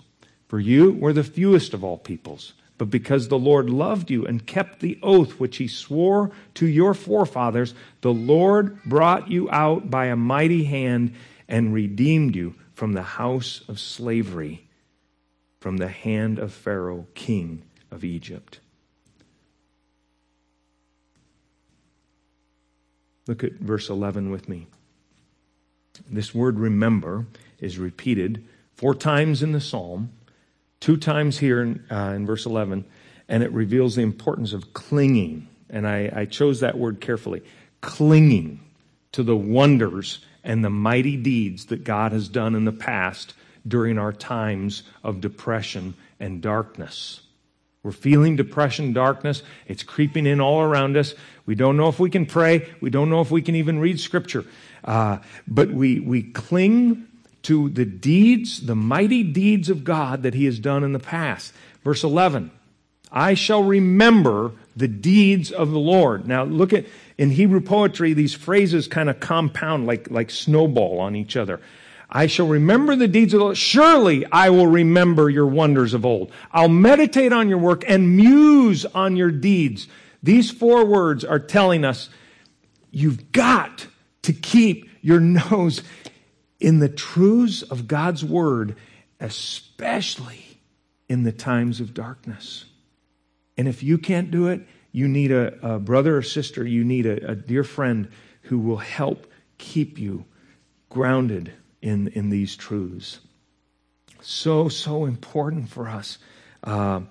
[0.47, 2.53] For you were the fewest of all peoples.
[2.77, 6.93] But because the Lord loved you and kept the oath which he swore to your
[6.93, 11.15] forefathers, the Lord brought you out by a mighty hand
[11.47, 14.67] and redeemed you from the house of slavery,
[15.59, 18.59] from the hand of Pharaoh, king of Egypt.
[23.27, 24.67] Look at verse 11 with me.
[26.09, 27.25] This word remember
[27.59, 30.11] is repeated four times in the psalm
[30.85, 32.85] two times here in, uh, in verse 11,
[33.27, 35.47] and it reveals the importance of clinging.
[35.67, 37.41] And I, I chose that word carefully
[37.81, 38.59] clinging
[39.11, 43.33] to the wonders and the mighty deeds that God has done in the past
[43.67, 47.21] during our times of depression and darkness.
[47.85, 49.43] We're feeling depression, darkness.
[49.67, 51.13] It's creeping in all around us.
[51.45, 52.67] We don't know if we can pray.
[52.81, 54.43] We don't know if we can even read scripture.
[54.83, 57.05] Uh, but we, we cling
[57.43, 61.53] to the deeds, the mighty deeds of God that he has done in the past.
[61.83, 62.49] Verse 11,
[63.11, 66.27] I shall remember the deeds of the Lord.
[66.27, 66.87] Now look at,
[67.19, 71.61] in Hebrew poetry, these phrases kind of compound like, like snowball on each other.
[72.09, 73.57] I shall remember the deeds of the Lord.
[73.57, 76.31] Surely I will remember your wonders of old.
[76.51, 79.87] I'll meditate on your work and muse on your deeds.
[80.21, 82.09] These four words are telling us
[82.91, 83.87] you've got
[84.23, 85.81] to keep your nose
[86.59, 88.75] in the truths of God's word,
[89.19, 90.59] especially
[91.07, 92.65] in the times of darkness.
[93.57, 97.05] And if you can't do it, you need a, a brother or sister, you need
[97.05, 98.09] a, a, dear friend
[98.43, 100.25] who will help keep you
[100.89, 101.51] grounded
[101.85, 103.19] in, in these truths.
[104.21, 106.17] So, so important for us.
[106.63, 107.01] Uh,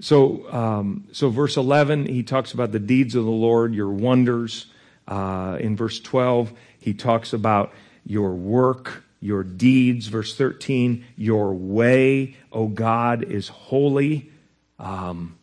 [0.00, 4.66] so, um, so verse 11, he talks about the deeds of the Lord, your wonders.
[5.08, 7.72] Uh, in verse 12, he talks about
[8.04, 10.06] your work your deeds.
[10.06, 14.30] Verse 13, your way, O God, is holy.
[14.78, 15.38] Um,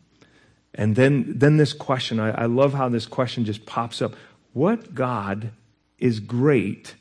[0.74, 4.14] and then, then this question, I, I love how this question just pops up.
[4.52, 5.52] What God
[5.98, 6.96] is great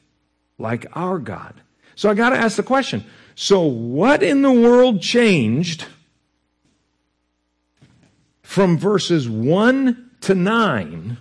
[0.58, 1.62] like our God?
[1.98, 3.04] So I got to ask the question.
[3.34, 5.86] So what in the world changed
[8.44, 11.18] from verses 1 to 9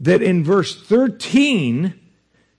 [0.00, 1.94] that in verse 13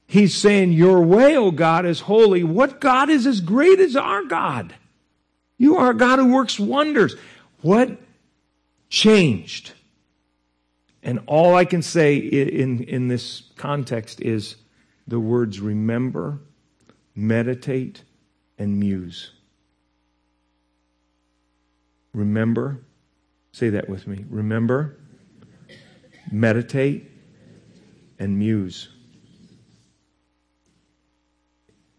[0.07, 2.45] he's saying, Your way, O God, is holy.
[2.45, 4.73] What God is as great as our God?
[5.57, 7.17] You are a God who works wonders.
[7.59, 7.97] What
[8.87, 9.73] changed?
[11.03, 14.55] And all I can say in, in this context is
[15.05, 16.39] the words remember,
[17.15, 18.03] meditate,
[18.57, 19.31] and muse.
[22.13, 22.81] Remember,
[23.51, 24.25] say that with me.
[24.29, 24.97] Remember,
[26.31, 27.11] meditate,
[28.19, 28.89] and muse.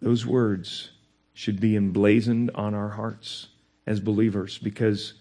[0.01, 0.91] Those words
[1.35, 3.49] should be emblazoned on our hearts
[3.87, 5.15] as believers because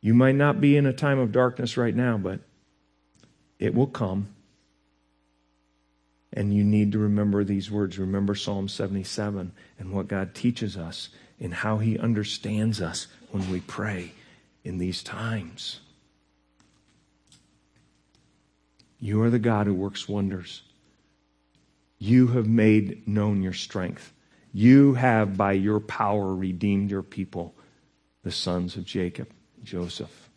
[0.00, 2.40] you might not be in a time of darkness right now, but
[3.58, 4.28] it will come.
[6.34, 7.98] And you need to remember these words.
[7.98, 11.08] Remember Psalm 77 and what God teaches us
[11.40, 14.12] and how He understands us when we pray
[14.64, 15.80] in these times.
[18.98, 20.62] You are the God who works wonders.
[21.98, 24.12] You have made known your strength.
[24.52, 27.54] You have, by your power, redeemed your people,
[28.22, 29.28] the sons of Jacob,
[29.62, 30.30] Joseph.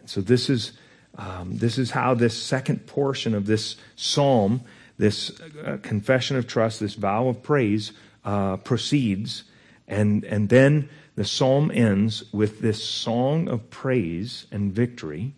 [0.00, 0.72] And so this is,
[1.16, 4.62] um, this is how this second portion of this psalm,
[4.98, 5.30] this
[5.64, 7.92] uh, confession of trust, this vow of praise
[8.24, 9.44] uh, proceeds.
[9.86, 15.34] And, and then the psalm ends with this song of praise and victory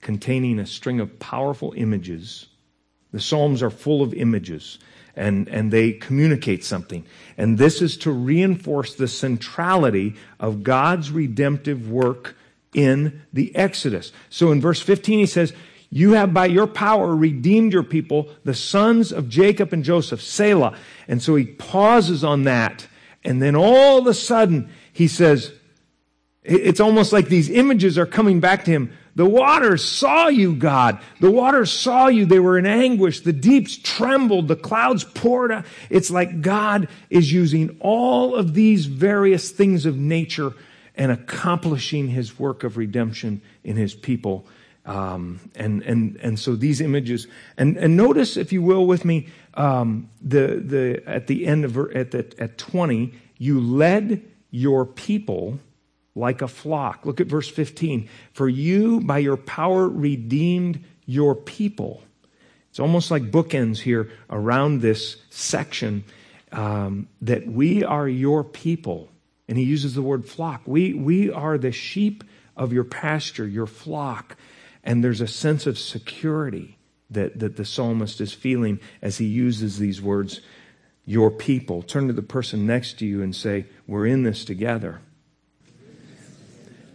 [0.00, 2.46] containing a string of powerful images.
[3.12, 4.78] The Psalms are full of images
[5.16, 7.04] and, and they communicate something.
[7.36, 12.36] And this is to reinforce the centrality of God's redemptive work
[12.72, 14.12] in the Exodus.
[14.28, 15.52] So in verse 15, he says,
[15.90, 20.76] You have by your power redeemed your people, the sons of Jacob and Joseph, Selah.
[21.08, 22.86] And so he pauses on that.
[23.24, 25.52] And then all of a sudden, he says,
[26.44, 28.92] It's almost like these images are coming back to him.
[29.16, 31.00] The waters saw you, God.
[31.20, 32.24] The waters saw you.
[32.24, 33.20] They were in anguish.
[33.20, 34.46] The deeps trembled.
[34.46, 35.66] The clouds poured out.
[35.90, 40.54] It's like God is using all of these various things of nature
[40.94, 44.46] and accomplishing his work of redemption in his people.
[44.86, 49.28] Um, and, and, and so these images, and, and notice, if you will, with me,
[49.54, 55.58] um, the, the, at the end of, at, the, at 20, you led your people
[56.14, 57.06] like a flock.
[57.06, 58.08] Look at verse 15.
[58.32, 62.02] For you, by your power, redeemed your people.
[62.70, 66.04] It's almost like bookends here around this section
[66.52, 69.08] um, that we are your people.
[69.48, 70.62] And he uses the word flock.
[70.66, 72.22] We, we are the sheep
[72.56, 74.36] of your pasture, your flock.
[74.82, 76.78] And there's a sense of security
[77.10, 80.40] that, that the psalmist is feeling as he uses these words,
[81.04, 81.82] your people.
[81.82, 85.00] Turn to the person next to you and say, We're in this together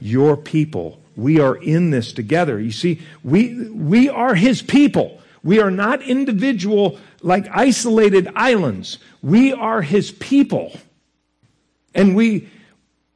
[0.06, 1.02] your people.
[1.16, 2.60] We are in this together.
[2.60, 5.22] You see, we, we are his people.
[5.44, 8.98] We are not individual, like isolated islands.
[9.22, 10.78] We are his people.
[11.94, 12.50] And we,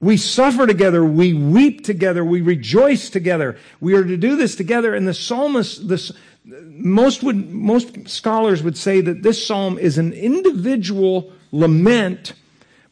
[0.01, 1.03] we suffer together.
[1.03, 2.23] We weep together.
[2.23, 3.57] We rejoice together.
[3.81, 4.95] We are to do this together.
[4.95, 6.11] And the psalmist, this,
[6.45, 12.33] most would, most scholars would say that this psalm is an individual lament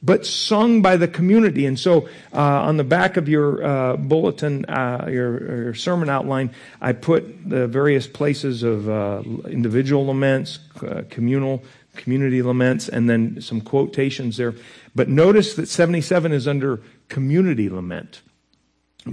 [0.04, 1.65] but sung by the community.
[1.65, 6.52] And so, uh, on the back of your uh, bulletin, uh, your, your, sermon outline,
[6.80, 11.63] I put the various places of uh, individual laments, uh, communal,
[11.96, 14.54] community laments, and then some quotations there.
[14.96, 18.22] But notice that 77 is under community lament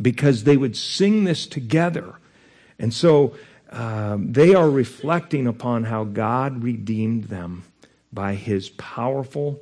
[0.00, 2.14] because they would sing this together.
[2.78, 3.34] And so,
[3.70, 7.64] um, they are reflecting upon how God redeemed them
[8.12, 9.60] by his powerful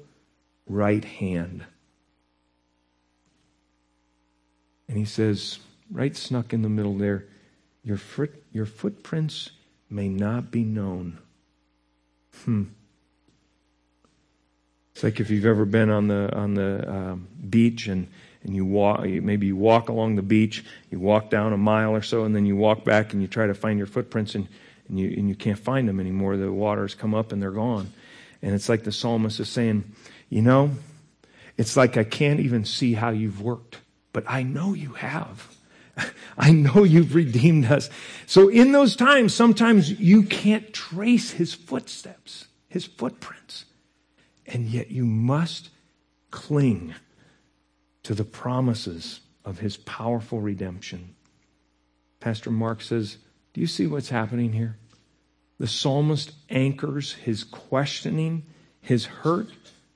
[0.66, 1.64] right hand.
[4.88, 5.58] And he says,
[5.90, 7.24] right snuck in the middle there,
[7.82, 7.98] your,
[8.52, 9.50] your footprints
[9.88, 11.18] may not be known.
[12.44, 12.64] Hmm.
[15.02, 18.06] It's like if you've ever been on the on the um, beach and
[18.44, 22.02] and you walk maybe you walk along the beach, you walk down a mile or
[22.02, 24.46] so, and then you walk back and you try to find your footprints and
[24.88, 26.36] and you and you can't find them anymore.
[26.36, 27.92] The waters come up and they're gone.
[28.42, 29.92] And it's like the psalmist is saying,
[30.30, 30.70] you know,
[31.58, 33.80] it's like I can't even see how you've worked,
[34.12, 35.52] but I know you have.
[36.38, 37.90] I know you've redeemed us.
[38.26, 43.64] So in those times, sometimes you can't trace his footsteps, his footprints.
[44.46, 45.70] And yet you must
[46.30, 46.94] cling
[48.02, 51.14] to the promises of his powerful redemption.
[52.20, 53.18] Pastor Mark says,
[53.52, 54.78] Do you see what's happening here?
[55.58, 58.44] The psalmist anchors his questioning,
[58.80, 59.48] his hurt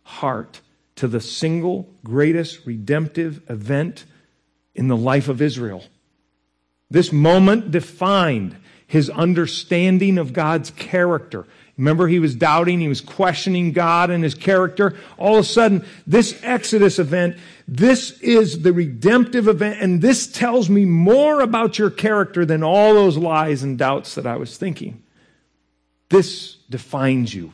[0.02, 0.60] heart
[0.96, 4.04] to the single greatest redemptive event
[4.74, 5.84] in the life of Israel.
[6.90, 11.46] This moment defined his understanding of God's character.
[11.78, 14.94] Remember, he was doubting, he was questioning God and his character.
[15.18, 17.36] All of a sudden, this Exodus event,
[17.68, 22.94] this is the redemptive event, and this tells me more about your character than all
[22.94, 25.02] those lies and doubts that I was thinking.
[26.08, 27.52] This defines you.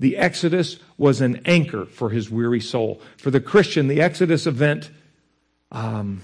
[0.00, 3.00] The Exodus was an anchor for his weary soul.
[3.16, 4.90] For the Christian, the Exodus event,
[5.70, 6.22] um,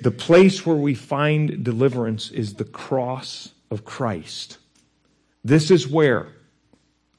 [0.00, 4.58] the place where we find deliverance is the cross of Christ.
[5.42, 6.28] This is where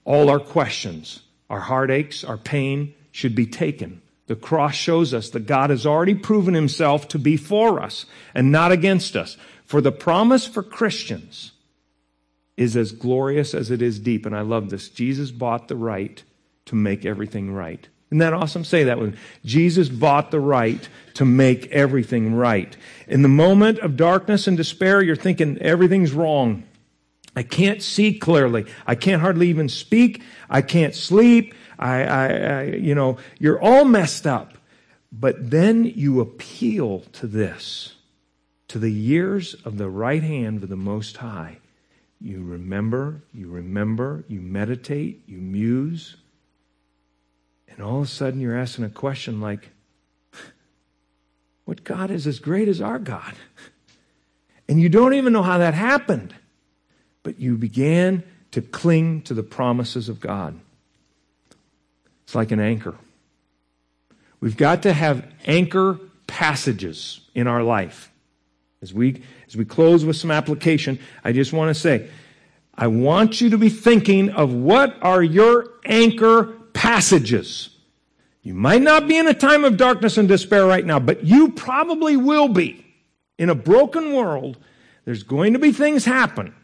[0.08, 4.01] all our questions, our heartaches, our pain should be taken.
[4.28, 8.51] The cross shows us that God has already proven himself to be for us and
[8.51, 9.36] not against us.
[9.66, 11.51] For the promise for Christians
[12.55, 14.26] is as glorious as it is deep.
[14.26, 14.88] And I love this.
[14.88, 16.24] Jesus bought the right
[16.66, 17.86] to make everything right.
[18.10, 18.64] Isn't that awesome?
[18.64, 19.20] Say that with me.
[19.43, 22.76] Jesus bought the right to make everything right.
[23.10, 26.64] In the moment of darkness and despair, you're thinking everything's wrong.
[27.38, 28.66] I can't see clearly.
[28.86, 30.24] I can't hardly even speak.
[30.50, 31.54] I can't sleep.
[31.78, 34.58] I, I, I you know, you're all messed up.
[35.12, 37.96] But then you appeal to this,
[38.68, 41.60] to the years of the right hand of the Most High
[42.20, 46.16] you remember, you remember, you meditate, you muse,
[47.68, 49.70] and all of a sudden you're asking a question like,
[51.66, 53.36] What God is as great as our God?
[54.68, 56.34] And you don't even know how that happened,
[57.28, 60.58] but you began to cling to the promises of God.
[62.24, 62.96] It's like an anchor.
[64.40, 68.14] We've got to have anchor passages in our life.
[68.82, 72.10] As we, as we close with some application, I just want to say,
[72.74, 77.72] I want you to be thinking of what are your anchor passages.
[78.42, 81.52] You might not be in a time of darkness and despair right now, but you
[81.52, 82.86] probably will be.
[83.38, 84.58] In a broken world,
[85.04, 86.56] there's going to be things happen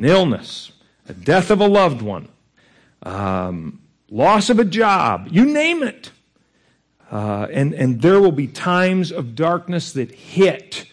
[0.00, 0.72] an illness,
[1.08, 2.28] a death of a loved one,
[3.02, 3.80] um,
[4.10, 6.10] loss of a job, you name it.
[7.10, 10.86] Uh, and, and there will be times of darkness that hit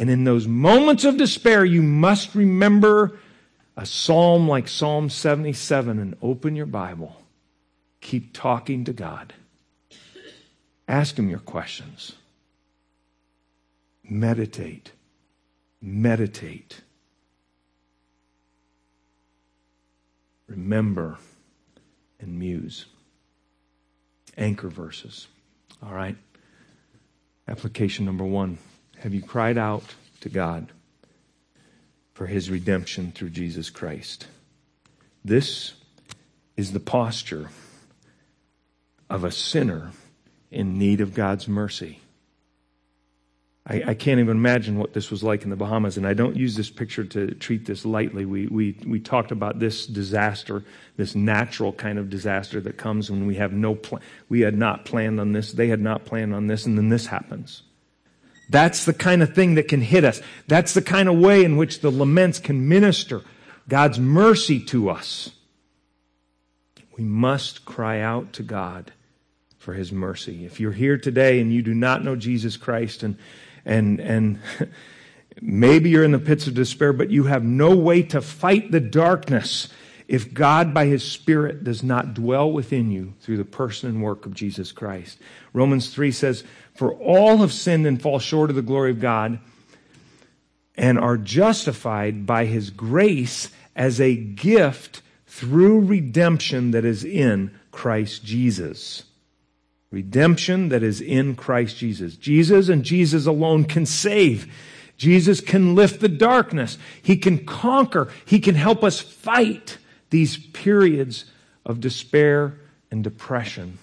[0.00, 3.18] and in those moments of despair, you must remember
[3.76, 7.20] a psalm like Psalm 77 and open your Bible.
[8.00, 9.34] Keep talking to God.
[10.88, 12.12] Ask Him your questions.
[14.02, 14.92] Meditate.
[15.82, 16.80] Meditate.
[20.50, 21.16] Remember
[22.18, 22.86] and muse.
[24.36, 25.28] Anchor verses.
[25.80, 26.16] All right.
[27.46, 28.58] Application number one.
[28.98, 30.72] Have you cried out to God
[32.12, 34.26] for his redemption through Jesus Christ?
[35.24, 35.74] This
[36.56, 37.50] is the posture
[39.08, 39.92] of a sinner
[40.50, 42.00] in need of God's mercy.
[43.66, 46.36] I, I, can't even imagine what this was like in the Bahamas, and I don't
[46.36, 48.24] use this picture to treat this lightly.
[48.24, 50.64] We, we, we talked about this disaster,
[50.96, 54.02] this natural kind of disaster that comes when we have no plan.
[54.28, 57.06] We had not planned on this, they had not planned on this, and then this
[57.06, 57.62] happens.
[58.48, 60.20] That's the kind of thing that can hit us.
[60.48, 63.22] That's the kind of way in which the laments can minister
[63.68, 65.30] God's mercy to us.
[66.96, 68.92] We must cry out to God
[69.58, 70.44] for his mercy.
[70.44, 73.16] If you're here today and you do not know Jesus Christ and
[73.64, 74.38] and and
[75.40, 78.80] maybe you're in the pits of despair but you have no way to fight the
[78.80, 79.68] darkness
[80.08, 84.26] if God by his spirit does not dwell within you through the person and work
[84.26, 85.18] of Jesus Christ.
[85.52, 86.42] Romans 3 says
[86.74, 89.38] for all have sinned and fall short of the glory of God
[90.76, 98.24] and are justified by his grace as a gift through redemption that is in Christ
[98.24, 99.04] Jesus.
[99.90, 102.16] Redemption that is in Christ Jesus.
[102.16, 104.52] Jesus and Jesus alone can save.
[104.96, 106.78] Jesus can lift the darkness.
[107.02, 108.08] He can conquer.
[108.24, 109.78] He can help us fight
[110.10, 111.24] these periods
[111.64, 112.58] of despair
[112.90, 113.78] and depression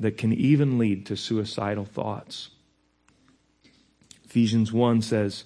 [0.00, 2.50] that can even lead to suicidal thoughts.
[4.24, 5.44] Ephesians 1 says,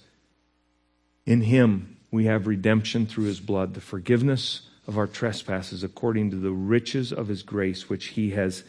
[1.26, 6.36] In him we have redemption through his blood, the forgiveness of our trespasses according to
[6.36, 8.64] the riches of his grace, which he has.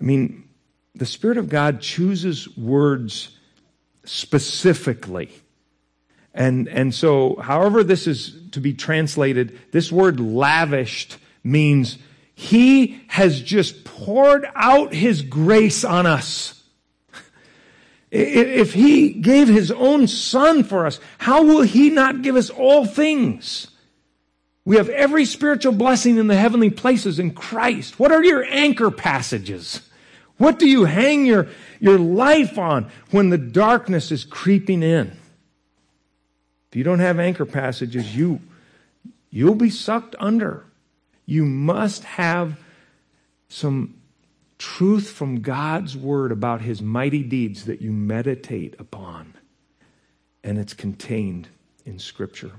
[0.00, 0.48] I mean,
[0.94, 3.36] the Spirit of God chooses words
[4.04, 5.30] specifically.
[6.34, 11.98] And, and so, however, this is to be translated, this word lavished means
[12.34, 16.62] He has just poured out His grace on us.
[18.10, 22.86] If He gave His own Son for us, how will He not give us all
[22.86, 23.68] things?
[24.64, 27.98] We have every spiritual blessing in the heavenly places in Christ.
[27.98, 29.87] What are your anchor passages?
[30.38, 31.48] What do you hang your,
[31.80, 35.16] your life on when the darkness is creeping in?
[36.70, 38.40] If you don't have anchor passages, you,
[39.30, 40.64] you'll be sucked under.
[41.26, 42.56] You must have
[43.48, 43.94] some
[44.58, 49.34] truth from God's word about his mighty deeds that you meditate upon.
[50.44, 51.48] And it's contained
[51.84, 52.52] in Scripture.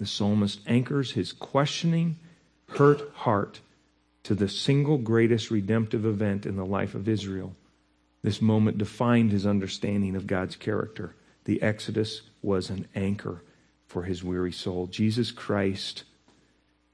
[0.00, 2.16] The psalmist anchors his questioning,
[2.68, 3.60] hurt heart
[4.24, 7.54] to the single greatest redemptive event in the life of Israel.
[8.22, 11.14] This moment defined his understanding of God's character.
[11.44, 13.42] The Exodus was an anchor
[13.86, 14.86] for his weary soul.
[14.86, 16.04] Jesus Christ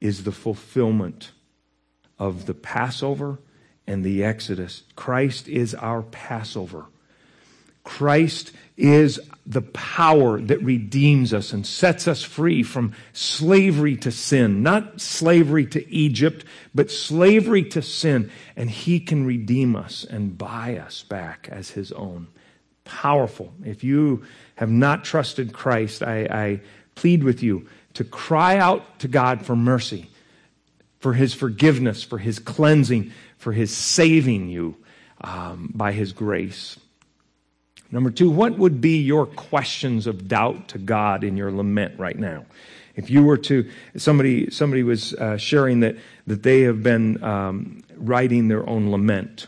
[0.01, 1.31] is the fulfillment
[2.19, 3.39] of the Passover
[3.87, 4.83] and the Exodus.
[4.95, 6.87] Christ is our Passover.
[7.83, 14.63] Christ is the power that redeems us and sets us free from slavery to sin.
[14.63, 18.31] Not slavery to Egypt, but slavery to sin.
[18.55, 22.27] And He can redeem us and buy us back as His own.
[22.85, 23.53] Powerful.
[23.65, 24.23] If you
[24.55, 26.61] have not trusted Christ, I, I
[26.95, 30.09] plead with you to cry out to God for mercy,
[30.99, 34.77] for His forgiveness, for His cleansing, for His saving you
[35.21, 36.79] um, by His grace.
[37.91, 42.17] Number two, what would be your questions of doubt to God in your lament right
[42.17, 42.45] now?
[42.95, 47.83] If you were to, somebody, somebody was uh, sharing that, that they have been um,
[47.97, 49.47] writing their own lament.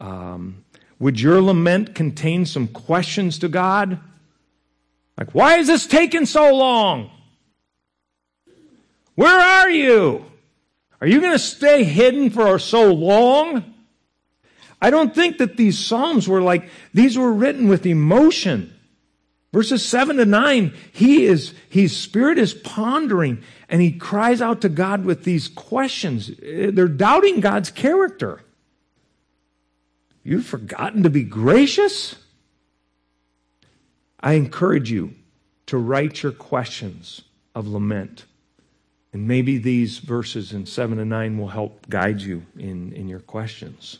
[0.00, 0.64] Um,
[0.98, 3.98] would your lament contain some questions to God?
[5.16, 7.10] Like, why is this taking so long?
[9.14, 10.24] Where are you?
[11.00, 13.74] Are you going to stay hidden for so long?
[14.80, 18.74] I don't think that these Psalms were like, these were written with emotion.
[19.52, 24.68] Verses 7 to 9, he is, his spirit is pondering and he cries out to
[24.68, 26.30] God with these questions.
[26.40, 28.42] They're doubting God's character.
[30.22, 32.14] You've forgotten to be gracious?
[34.20, 35.14] I encourage you
[35.66, 37.22] to write your questions
[37.54, 38.26] of lament.
[39.12, 43.20] And maybe these verses in 7 and 9 will help guide you in, in your
[43.20, 43.98] questions.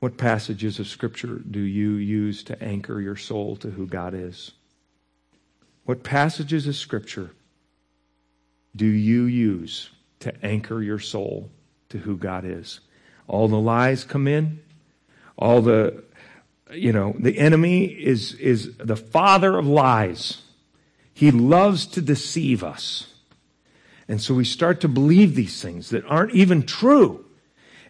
[0.00, 4.52] What passages of Scripture do you use to anchor your soul to who God is?
[5.84, 7.32] What passages of Scripture
[8.74, 9.90] do you use
[10.20, 11.50] to anchor your soul
[11.90, 12.80] to who God is?
[13.28, 14.60] All the lies come in,
[15.36, 16.02] all the
[16.72, 20.42] you know, the enemy is is the father of lies.
[21.12, 23.12] He loves to deceive us.
[24.08, 27.26] And so we start to believe these things that aren't even true.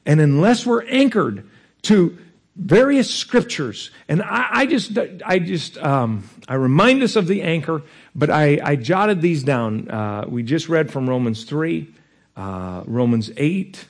[0.04, 1.48] And unless we're anchored
[1.82, 2.18] to
[2.56, 3.90] various scriptures.
[4.08, 7.82] And I, I just, I just, um, I remind us of the anchor,
[8.14, 9.90] but I, I jotted these down.
[9.90, 11.88] Uh, we just read from Romans 3,
[12.36, 13.84] uh, Romans 8.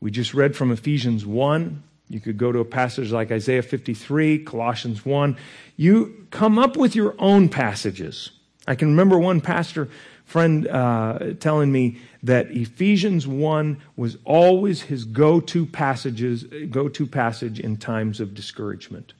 [0.00, 1.82] We just read from Ephesians 1.
[2.08, 5.36] You could go to a passage like Isaiah 53, Colossians 1.
[5.76, 8.30] You come up with your own passages.
[8.68, 9.88] I can remember one pastor
[10.26, 17.78] friend uh, telling me that Ephesians 1 was always his go-to passages, go-to passage in
[17.78, 19.14] times of discouragement.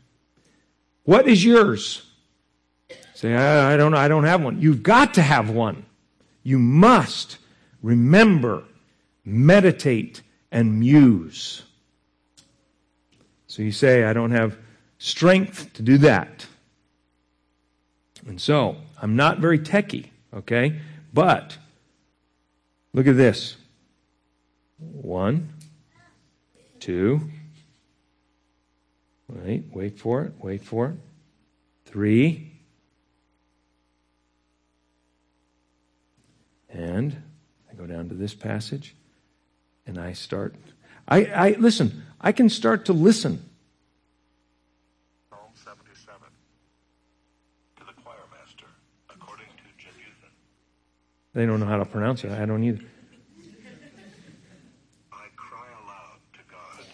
[1.04, 2.02] What is yours?
[3.14, 4.60] Say, I, I don't I don't have one.
[4.60, 5.86] You've got to have one.
[6.42, 7.38] You must
[7.82, 8.64] remember,
[9.24, 11.62] meditate, and muse.
[13.46, 14.58] So you say, I don't have
[14.98, 16.46] strength to do that.
[18.26, 20.80] And so, I'm not very techy, okay?
[21.16, 21.56] But
[22.92, 23.56] look at this
[24.78, 25.48] one,
[26.78, 27.22] two,
[29.26, 30.96] wait, wait for it, wait for it,
[31.86, 32.52] three,
[36.68, 37.16] and
[37.70, 38.94] I go down to this passage
[39.86, 40.54] and I start.
[41.08, 43.42] I, I listen, I can start to listen
[51.36, 52.30] They don't know how to pronounce it.
[52.30, 52.82] I don't either.
[55.12, 56.86] I cry aloud to God,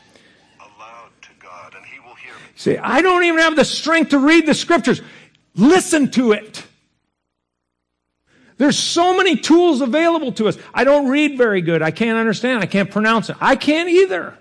[0.59, 2.41] aloud to God, and He will hear me.
[2.57, 5.01] See, I don't even have the strength to read the scriptures.
[5.55, 6.65] Listen to it.
[8.57, 10.59] There's so many tools available to us.
[10.75, 11.81] I don't read very good.
[11.81, 12.65] I can't understand.
[12.65, 13.37] I can't pronounce it.
[13.41, 14.37] I can't either.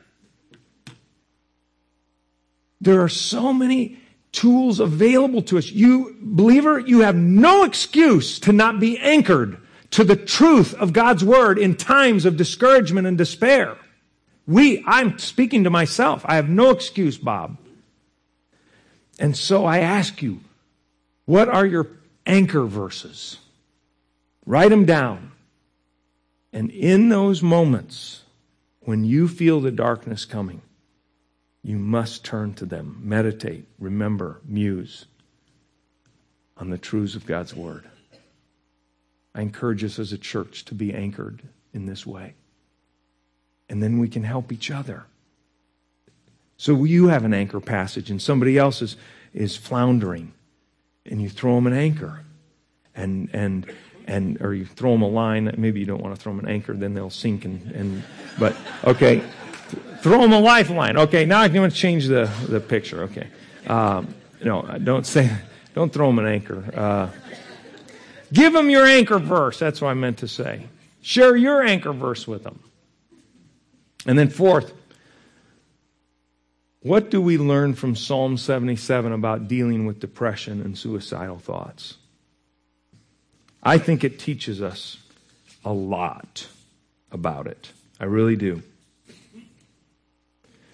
[2.81, 3.99] There are so many
[4.31, 5.69] tools available to us.
[5.69, 9.59] You, believer, you have no excuse to not be anchored
[9.91, 13.77] to the truth of God's word in times of discouragement and despair.
[14.47, 16.23] We, I'm speaking to myself.
[16.25, 17.57] I have no excuse, Bob.
[19.19, 20.41] And so I ask you,
[21.25, 21.87] what are your
[22.25, 23.37] anchor verses?
[24.45, 25.31] Write them down.
[26.51, 28.23] And in those moments,
[28.81, 30.61] when you feel the darkness coming,
[31.63, 35.05] you must turn to them, meditate, remember, muse
[36.57, 37.87] on the truths of God's Word.
[39.33, 41.41] I encourage us as a church to be anchored
[41.73, 42.35] in this way.
[43.69, 45.05] And then we can help each other.
[46.57, 48.97] So you have an anchor passage and somebody else is,
[49.33, 50.33] is floundering,
[51.05, 52.23] and you throw them an anchor.
[52.93, 53.65] And, and,
[54.05, 55.53] and, or you throw them a line.
[55.57, 57.45] Maybe you don't want to throw them an anchor, then they'll sink.
[57.45, 58.03] And, and
[58.37, 59.23] but, okay.
[60.01, 60.97] Throw them a lifeline.
[60.97, 63.03] Okay, now I'm going to change the, the picture.
[63.03, 63.27] Okay.
[63.67, 64.13] Um,
[64.43, 65.31] no, don't say,
[65.73, 66.63] don't throw them an anchor.
[66.75, 67.09] Uh,
[68.31, 69.59] give them your anchor verse.
[69.59, 70.67] That's what I meant to say.
[71.01, 72.59] Share your anchor verse with them.
[74.05, 74.73] And then, fourth,
[76.81, 81.97] what do we learn from Psalm 77 about dealing with depression and suicidal thoughts?
[83.61, 84.97] I think it teaches us
[85.63, 86.47] a lot
[87.11, 87.71] about it.
[87.99, 88.63] I really do.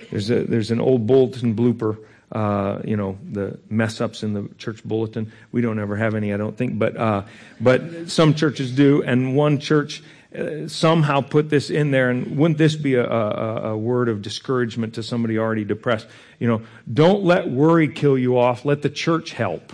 [0.10, 1.98] There's a there's an old bulletin blooper.
[2.30, 5.32] Uh, you know the mess ups in the church bulletin.
[5.54, 7.24] We don't ever have any, I don't think, but uh,
[7.62, 10.04] but some churches do, and one church
[10.38, 12.10] uh, somehow put this in there.
[12.10, 16.06] And wouldn't this be a, a, a word of discouragement to somebody already depressed?
[16.38, 16.62] You know,
[16.92, 18.66] don't let worry kill you off.
[18.66, 19.72] Let the church help.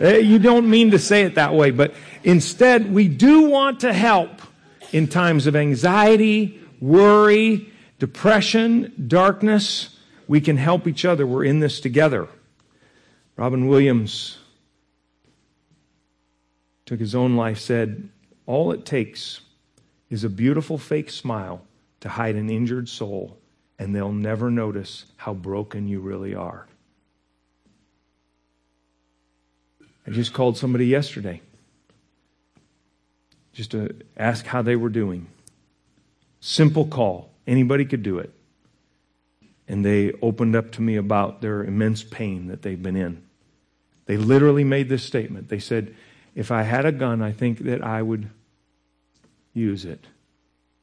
[0.00, 3.92] Uh, you don't mean to say it that way, but instead, we do want to
[3.92, 4.30] help
[4.92, 9.91] in times of anxiety, worry, depression, darkness,
[10.32, 11.26] we can help each other.
[11.26, 12.26] We're in this together.
[13.36, 14.38] Robin Williams
[16.86, 18.08] took his own life, said,
[18.46, 19.42] All it takes
[20.08, 21.60] is a beautiful fake smile
[22.00, 23.36] to hide an injured soul,
[23.78, 26.66] and they'll never notice how broken you really are.
[30.06, 31.42] I just called somebody yesterday
[33.52, 35.26] just to ask how they were doing.
[36.40, 37.28] Simple call.
[37.46, 38.32] Anybody could do it.
[39.68, 43.22] And they opened up to me about their immense pain that they've been in.
[44.06, 45.48] They literally made this statement.
[45.48, 45.94] They said,
[46.34, 48.28] If I had a gun, I think that I would
[49.54, 50.04] use it.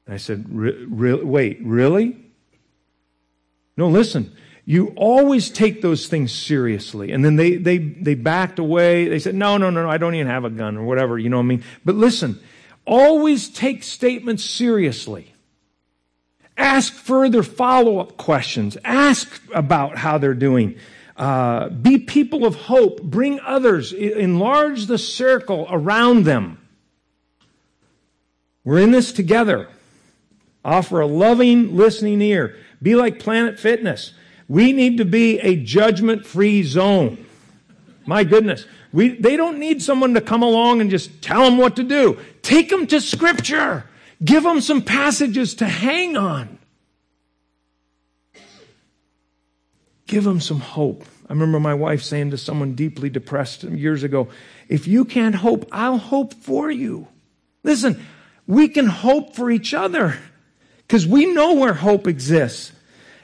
[0.05, 2.17] And I said, re- Wait, really?
[3.77, 4.35] No, listen.
[4.65, 7.11] You always take those things seriously.
[7.11, 9.07] And then they, they, they backed away.
[9.07, 11.29] They said, No, no, no, no, I don't even have a gun or whatever, you
[11.29, 11.63] know what I mean?
[11.83, 12.39] But listen,
[12.85, 15.33] always take statements seriously.
[16.59, 18.77] Ask further follow up questions.
[18.83, 20.75] Ask about how they're doing.
[21.15, 23.01] Uh, be people of hope.
[23.01, 23.93] Bring others.
[23.93, 26.57] Enlarge the circle around them.
[28.65, 29.69] We're in this together.
[30.65, 32.57] Offer a loving, listening ear.
[32.81, 34.11] Be like Planet Fitness.
[34.49, 37.25] We need to be a judgment free zone.
[38.05, 38.65] My goodness.
[38.91, 42.19] We, they don't need someone to come along and just tell them what to do.
[42.41, 43.85] Take them to Scripture.
[44.23, 46.57] Give them some passages to hang on.
[50.07, 51.05] Give them some hope.
[51.29, 54.29] I remember my wife saying to someone deeply depressed years ago,
[54.67, 57.07] if you can't hope, I'll hope for you.
[57.63, 58.03] Listen,
[58.47, 60.17] we can hope for each other
[60.79, 62.71] because we know where hope exists.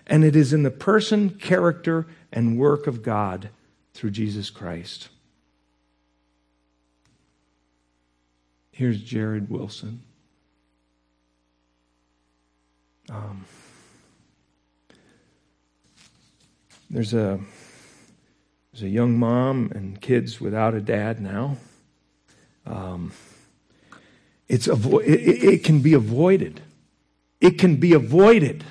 [0.07, 3.49] And it is in the person, character, and work of God
[3.95, 5.09] through Jesus Christ.
[8.71, 10.03] Here's Jarrid Wilson.
[13.15, 13.45] Um,
[16.89, 17.39] there's a
[18.71, 21.57] there's a young mom and kids without a dad now.
[22.65, 23.13] Um,
[24.49, 26.61] it's avo- it, it can be avoided.
[27.39, 28.65] It can be avoided.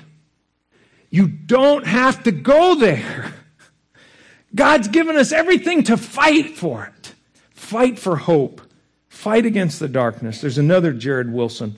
[1.09, 3.33] You don't have to go there.
[4.53, 7.13] God's given us everything to fight for it.
[7.51, 8.61] Fight for hope.
[9.09, 10.41] Fight against the darkness.
[10.41, 11.77] There's another Jared Wilson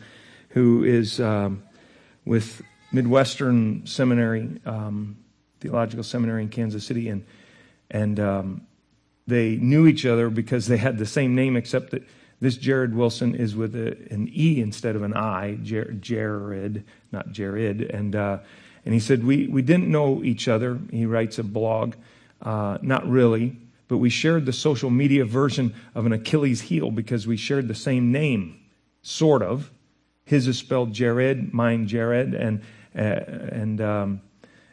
[0.50, 1.64] who is um,
[2.28, 2.62] with
[2.92, 5.18] Midwestern Seminary, um,
[5.60, 7.26] Theological Seminary in Kansas City, and
[7.90, 8.68] and um,
[9.26, 12.04] they knew each other because they had the same name, except that
[12.40, 17.30] this Jared Wilson is with a, an E instead of an I, Jer- Jared, not
[17.30, 18.40] Jarrid, and uh,
[18.86, 20.80] and he said we we didn't know each other.
[20.92, 21.96] He writes a blog,
[22.42, 23.58] uh, not really,
[23.88, 27.76] but we shared the social media version of an Achilles heel because we shared the
[27.76, 28.60] same name,
[29.02, 29.72] sort of.
[30.28, 32.62] His is spelled Jarrid, mine Jared, and
[32.96, 34.22] uh, and um,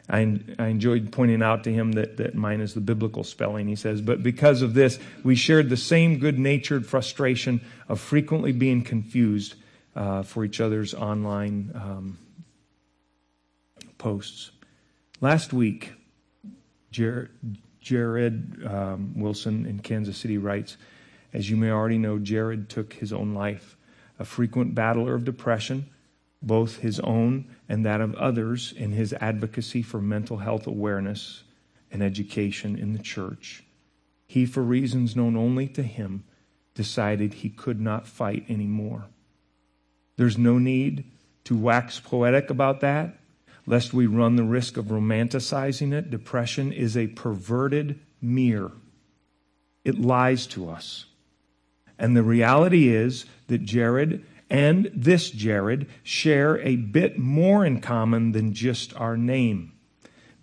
[0.09, 3.75] I, I enjoyed pointing out to him that, that mine is the biblical spelling, he
[3.75, 4.01] says.
[4.01, 9.55] But because of this, we shared the same good natured frustration of frequently being confused
[9.95, 12.17] uh, for each other's online um,
[13.97, 14.51] posts.
[15.21, 15.93] Last week,
[16.91, 17.29] Jared,
[17.81, 20.77] Jared um, Wilson in Kansas City writes
[21.33, 23.74] As you may already know, Jarrid took his own life,
[24.19, 25.89] a frequent battler of depression
[26.45, 31.43] both his own and that of others in his advocacy for mental health awareness
[31.91, 33.63] and education in the church.
[34.27, 36.23] He, for reasons known only to him,
[36.75, 39.05] decided he could not fight anymore.
[40.17, 41.05] There's no need
[41.45, 43.17] to wax poetic about that,
[43.65, 46.11] lest we run the risk of romanticizing it.
[46.11, 48.71] Depression is a perverted mirror,
[49.83, 51.05] it lies to us.
[51.97, 58.31] And the reality is that Jarrid and this Jared share a bit more in common
[58.31, 59.71] than just our name.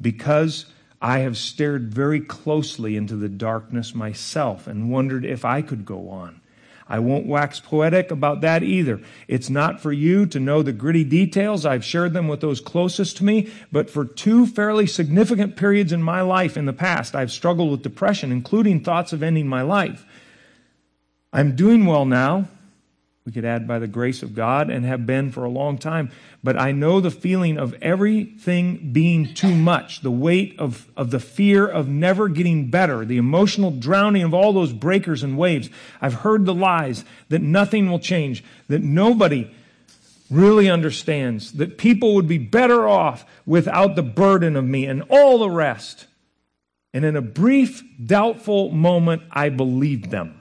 [0.01, 0.67] Because
[1.01, 6.09] I have stared very closely into the darkness myself and wondered if I could go
[6.09, 6.41] on.
[6.89, 9.01] I won't wax poetic about that either.
[9.27, 11.65] It's not for you to know the gritty details.
[11.65, 13.51] I've shared them with those closest to me.
[13.71, 17.83] But for two fairly significant periods in my life in the past, I've struggled with
[17.83, 20.05] depression, including thoughts of ending my life.
[21.33, 22.49] I'm doing well now.
[23.25, 26.11] We could add by the grace of God and have been for a long time.
[26.43, 31.21] But I know the feeling of everything being too much, the weight of, of the
[31.21, 35.71] fear of never getting better, the emotional drowning of all those breakers and waves.
[36.01, 39.49] I've heard the lies that nothing will change, that nobody
[40.29, 45.39] really understands, that people would be better off without the burden of me and all
[45.39, 46.07] the rest.
[46.93, 50.41] And in a brief, doubtful moment, I believed them.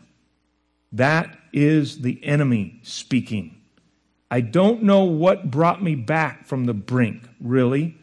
[0.92, 3.58] That is the enemy speaking.
[4.30, 7.98] I don't know what brought me back from the brink, really.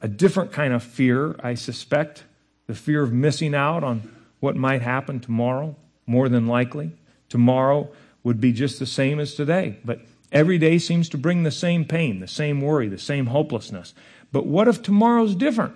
[0.00, 2.24] A different kind of fear, I suspect.
[2.66, 4.10] The fear of missing out on
[4.40, 6.92] what might happen tomorrow, more than likely.
[7.28, 7.90] Tomorrow
[8.22, 10.00] would be just the same as today, but
[10.32, 13.94] every day seems to bring the same pain, the same worry, the same hopelessness.
[14.32, 15.74] But what if tomorrow's different?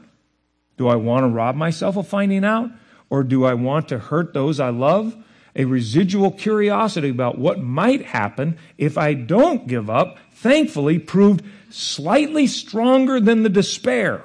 [0.76, 2.70] Do I want to rob myself of finding out?
[3.10, 5.16] Or do I want to hurt those I love?
[5.58, 12.46] A residual curiosity about what might happen if I don't give up, thankfully proved slightly
[12.46, 14.24] stronger than the despair.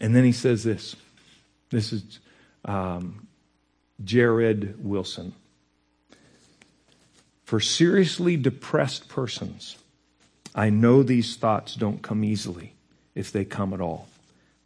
[0.00, 0.96] And then he says this
[1.68, 2.18] this is
[2.64, 3.28] um,
[4.02, 5.34] Jared Wilson.
[7.44, 9.76] For seriously depressed persons,
[10.54, 12.74] I know these thoughts don't come easily
[13.14, 14.09] if they come at all.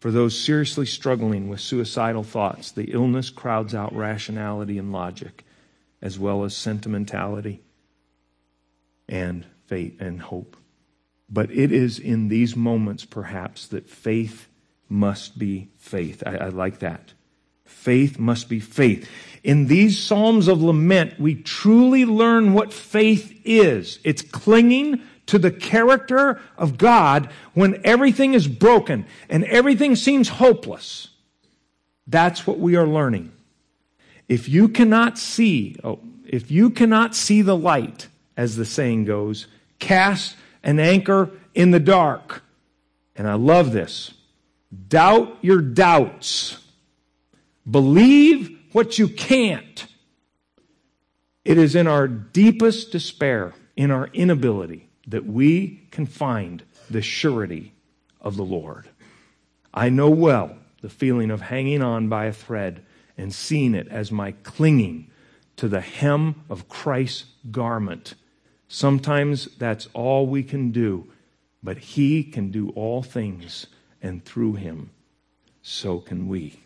[0.05, 5.47] For those seriously struggling with suicidal thoughts, the illness crowds out rationality and logic,
[6.03, 7.63] as well as sentimentality
[9.09, 10.59] and faith and hope.
[11.31, 14.47] But it is in these moments, perhaps, that faith
[14.91, 16.23] must be faith.
[16.27, 17.15] I, I like that.
[17.65, 19.09] Faith must be faith.
[19.43, 24.01] In these Psalms of lament, we truly learn what faith is.
[24.05, 31.09] It's clinging to the character of God when everything is broken and everything seems hopeless.
[32.07, 33.33] That's what we are learning.
[34.29, 39.47] If you cannot see, oh, if you cannot see the light, as the saying goes,
[39.79, 42.43] cast an anchor in the dark.
[43.17, 44.13] And I love this.
[44.89, 46.59] Doubt your doubts.
[47.71, 49.87] Believe what you can't.
[51.45, 57.73] It is in our deepest despair, in our inability, that we can find the surety
[58.21, 58.89] of the Lord.
[59.73, 62.85] I know well the feeling of hanging on by a thread
[63.17, 65.11] and seeing it as my clinging
[65.57, 68.15] to the hem of Christ's garment.
[68.69, 71.11] Sometimes that's all we can do,
[71.63, 73.67] but He can do all things,
[74.03, 74.91] and through Him,
[75.63, 76.61] so can we.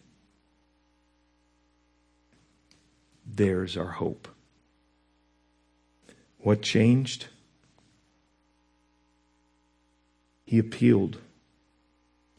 [3.27, 4.27] There's our hope.
[6.39, 7.27] What changed?
[10.49, 11.19] He appealed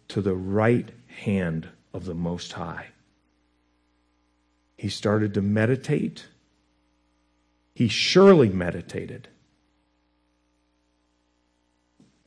[0.08, 2.88] to the right hand of the Most High.
[4.76, 6.26] He started to meditate.
[7.76, 9.28] He surely meditated.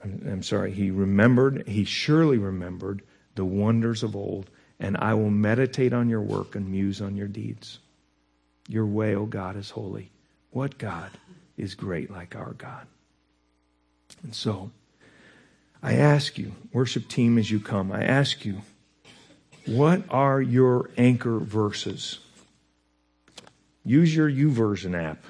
[0.05, 3.03] I'm, I'm, sorry, he remembered, he surely remembered
[3.35, 7.26] the wonders of old, and I will meditate on your work and muse on your
[7.26, 7.80] deeds.
[8.68, 10.12] Your way, O oh God, is holy.
[10.51, 11.11] What God
[11.57, 12.87] is great like our God?
[14.22, 14.70] And so,
[15.83, 18.62] I ask you, worship team, as you come, I ask you,
[19.66, 22.18] what are your anchor verses?
[23.85, 25.24] Use your YouVersion app.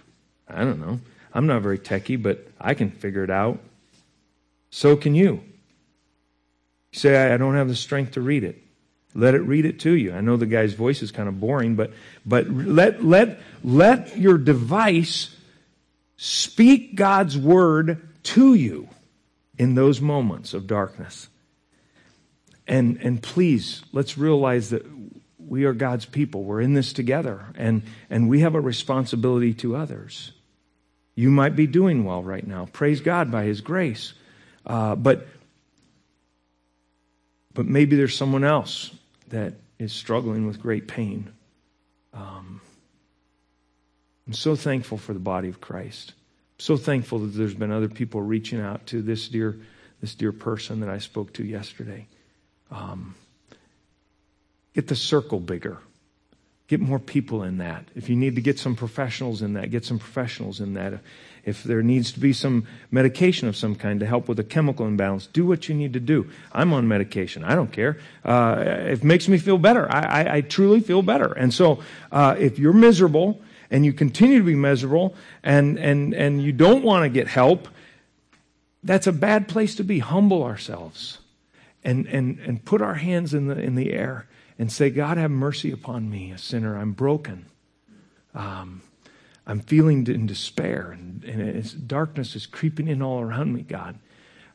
[0.46, 1.00] I don't know.
[1.32, 3.60] I'm not very techy, but I can figure it out.
[4.70, 5.42] So can you.
[6.92, 8.62] You say, I don't have the strength to read it.
[9.14, 10.12] Let it read it to you.
[10.12, 11.92] I know the guy's voice is kind of boring, but,
[12.26, 15.34] but let, let, let your device
[16.16, 18.88] speak God's word to you
[19.58, 21.28] in those moments of darkness.
[22.66, 24.86] And, and please, let's realize that
[25.38, 26.44] we are God's people.
[26.44, 30.32] We're in this together, and, and we have a responsibility to others.
[31.14, 32.68] You might be doing well right now.
[32.72, 34.14] Praise God by His grace.
[34.64, 35.26] Uh, but,
[37.52, 38.92] but maybe there's someone else
[39.28, 41.32] that is struggling with great pain.
[42.14, 42.60] Um,
[44.26, 46.14] I'm so thankful for the body of Christ.
[46.62, 49.58] So thankful that there's been other people reaching out to this dear,
[50.00, 52.06] this dear person that I spoke to yesterday.
[52.70, 53.16] Um,
[54.72, 55.78] get the circle bigger.
[56.68, 57.86] Get more people in that.
[57.96, 61.00] If you need to get some professionals in that, get some professionals in that.
[61.44, 64.86] If there needs to be some medication of some kind to help with a chemical
[64.86, 66.30] imbalance, do what you need to do.
[66.52, 67.42] I'm on medication.
[67.42, 67.98] I don't care.
[68.24, 69.90] Uh, it makes me feel better.
[69.92, 71.32] I, I, I truly feel better.
[71.32, 71.80] And so,
[72.12, 73.40] uh, if you're miserable
[73.72, 77.68] and you continue to be miserable and, and, and you don't want to get help,
[78.84, 80.00] that's a bad place to be.
[80.00, 81.18] Humble ourselves
[81.82, 85.30] and, and, and put our hands in the, in the air and say, God, have
[85.30, 86.76] mercy upon me, a sinner.
[86.76, 87.46] I'm broken.
[88.34, 88.82] Um,
[89.46, 93.98] I'm feeling in despair, and, and darkness is creeping in all around me, God.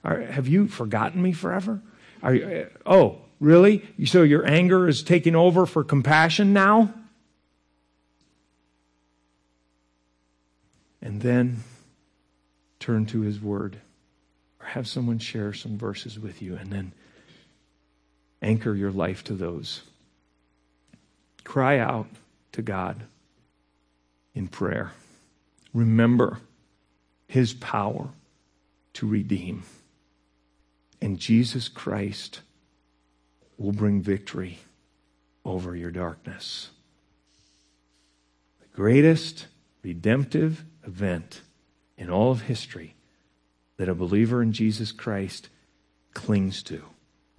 [0.03, 1.81] Are, have you forgotten me forever?
[2.21, 3.83] Are uh, oh, really?
[4.05, 6.93] So your anger is taking over for compassion now?
[11.07, 11.63] And then
[12.81, 13.77] turn to his word
[14.59, 16.91] or have someone share some verses with you and then
[18.41, 19.83] anchor your life to those.
[21.45, 22.07] Cry out
[22.51, 23.03] to God
[24.35, 24.91] in prayer.
[25.73, 26.41] Remember
[27.25, 28.09] his power
[28.95, 29.63] to redeem.
[31.01, 32.41] And Jesus Christ
[33.57, 34.59] will bring victory
[35.45, 36.71] over your darkness.
[38.59, 39.47] The greatest
[39.83, 41.41] redemptive event
[41.97, 42.95] in all of history
[43.77, 45.49] that a believer in Jesus Christ
[46.13, 46.83] clings to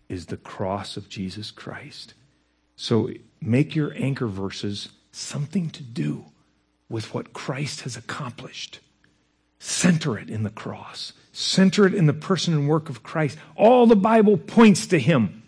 [0.09, 2.15] is the cross of Jesus Christ.
[2.77, 6.27] So make your anchor verses something to do
[6.89, 8.81] with what Christ has accomplished.
[9.59, 11.13] Center it in the cross.
[11.33, 13.37] Center it in the person and work of Christ.
[13.57, 15.43] All the Bible points to him.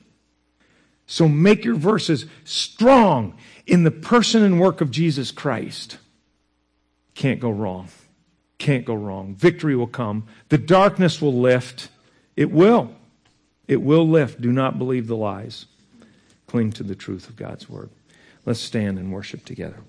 [1.06, 3.36] So make your verses strong
[3.66, 5.98] in the person and work of Jesus Christ.
[7.20, 7.88] Can't go wrong.
[8.56, 9.34] Can't go wrong.
[9.34, 10.24] Victory will come.
[10.48, 11.90] The darkness will lift.
[12.34, 12.94] It will.
[13.68, 14.40] It will lift.
[14.40, 15.66] Do not believe the lies.
[16.46, 17.90] Cling to the truth of God's word.
[18.46, 19.82] Let's stand and worship together.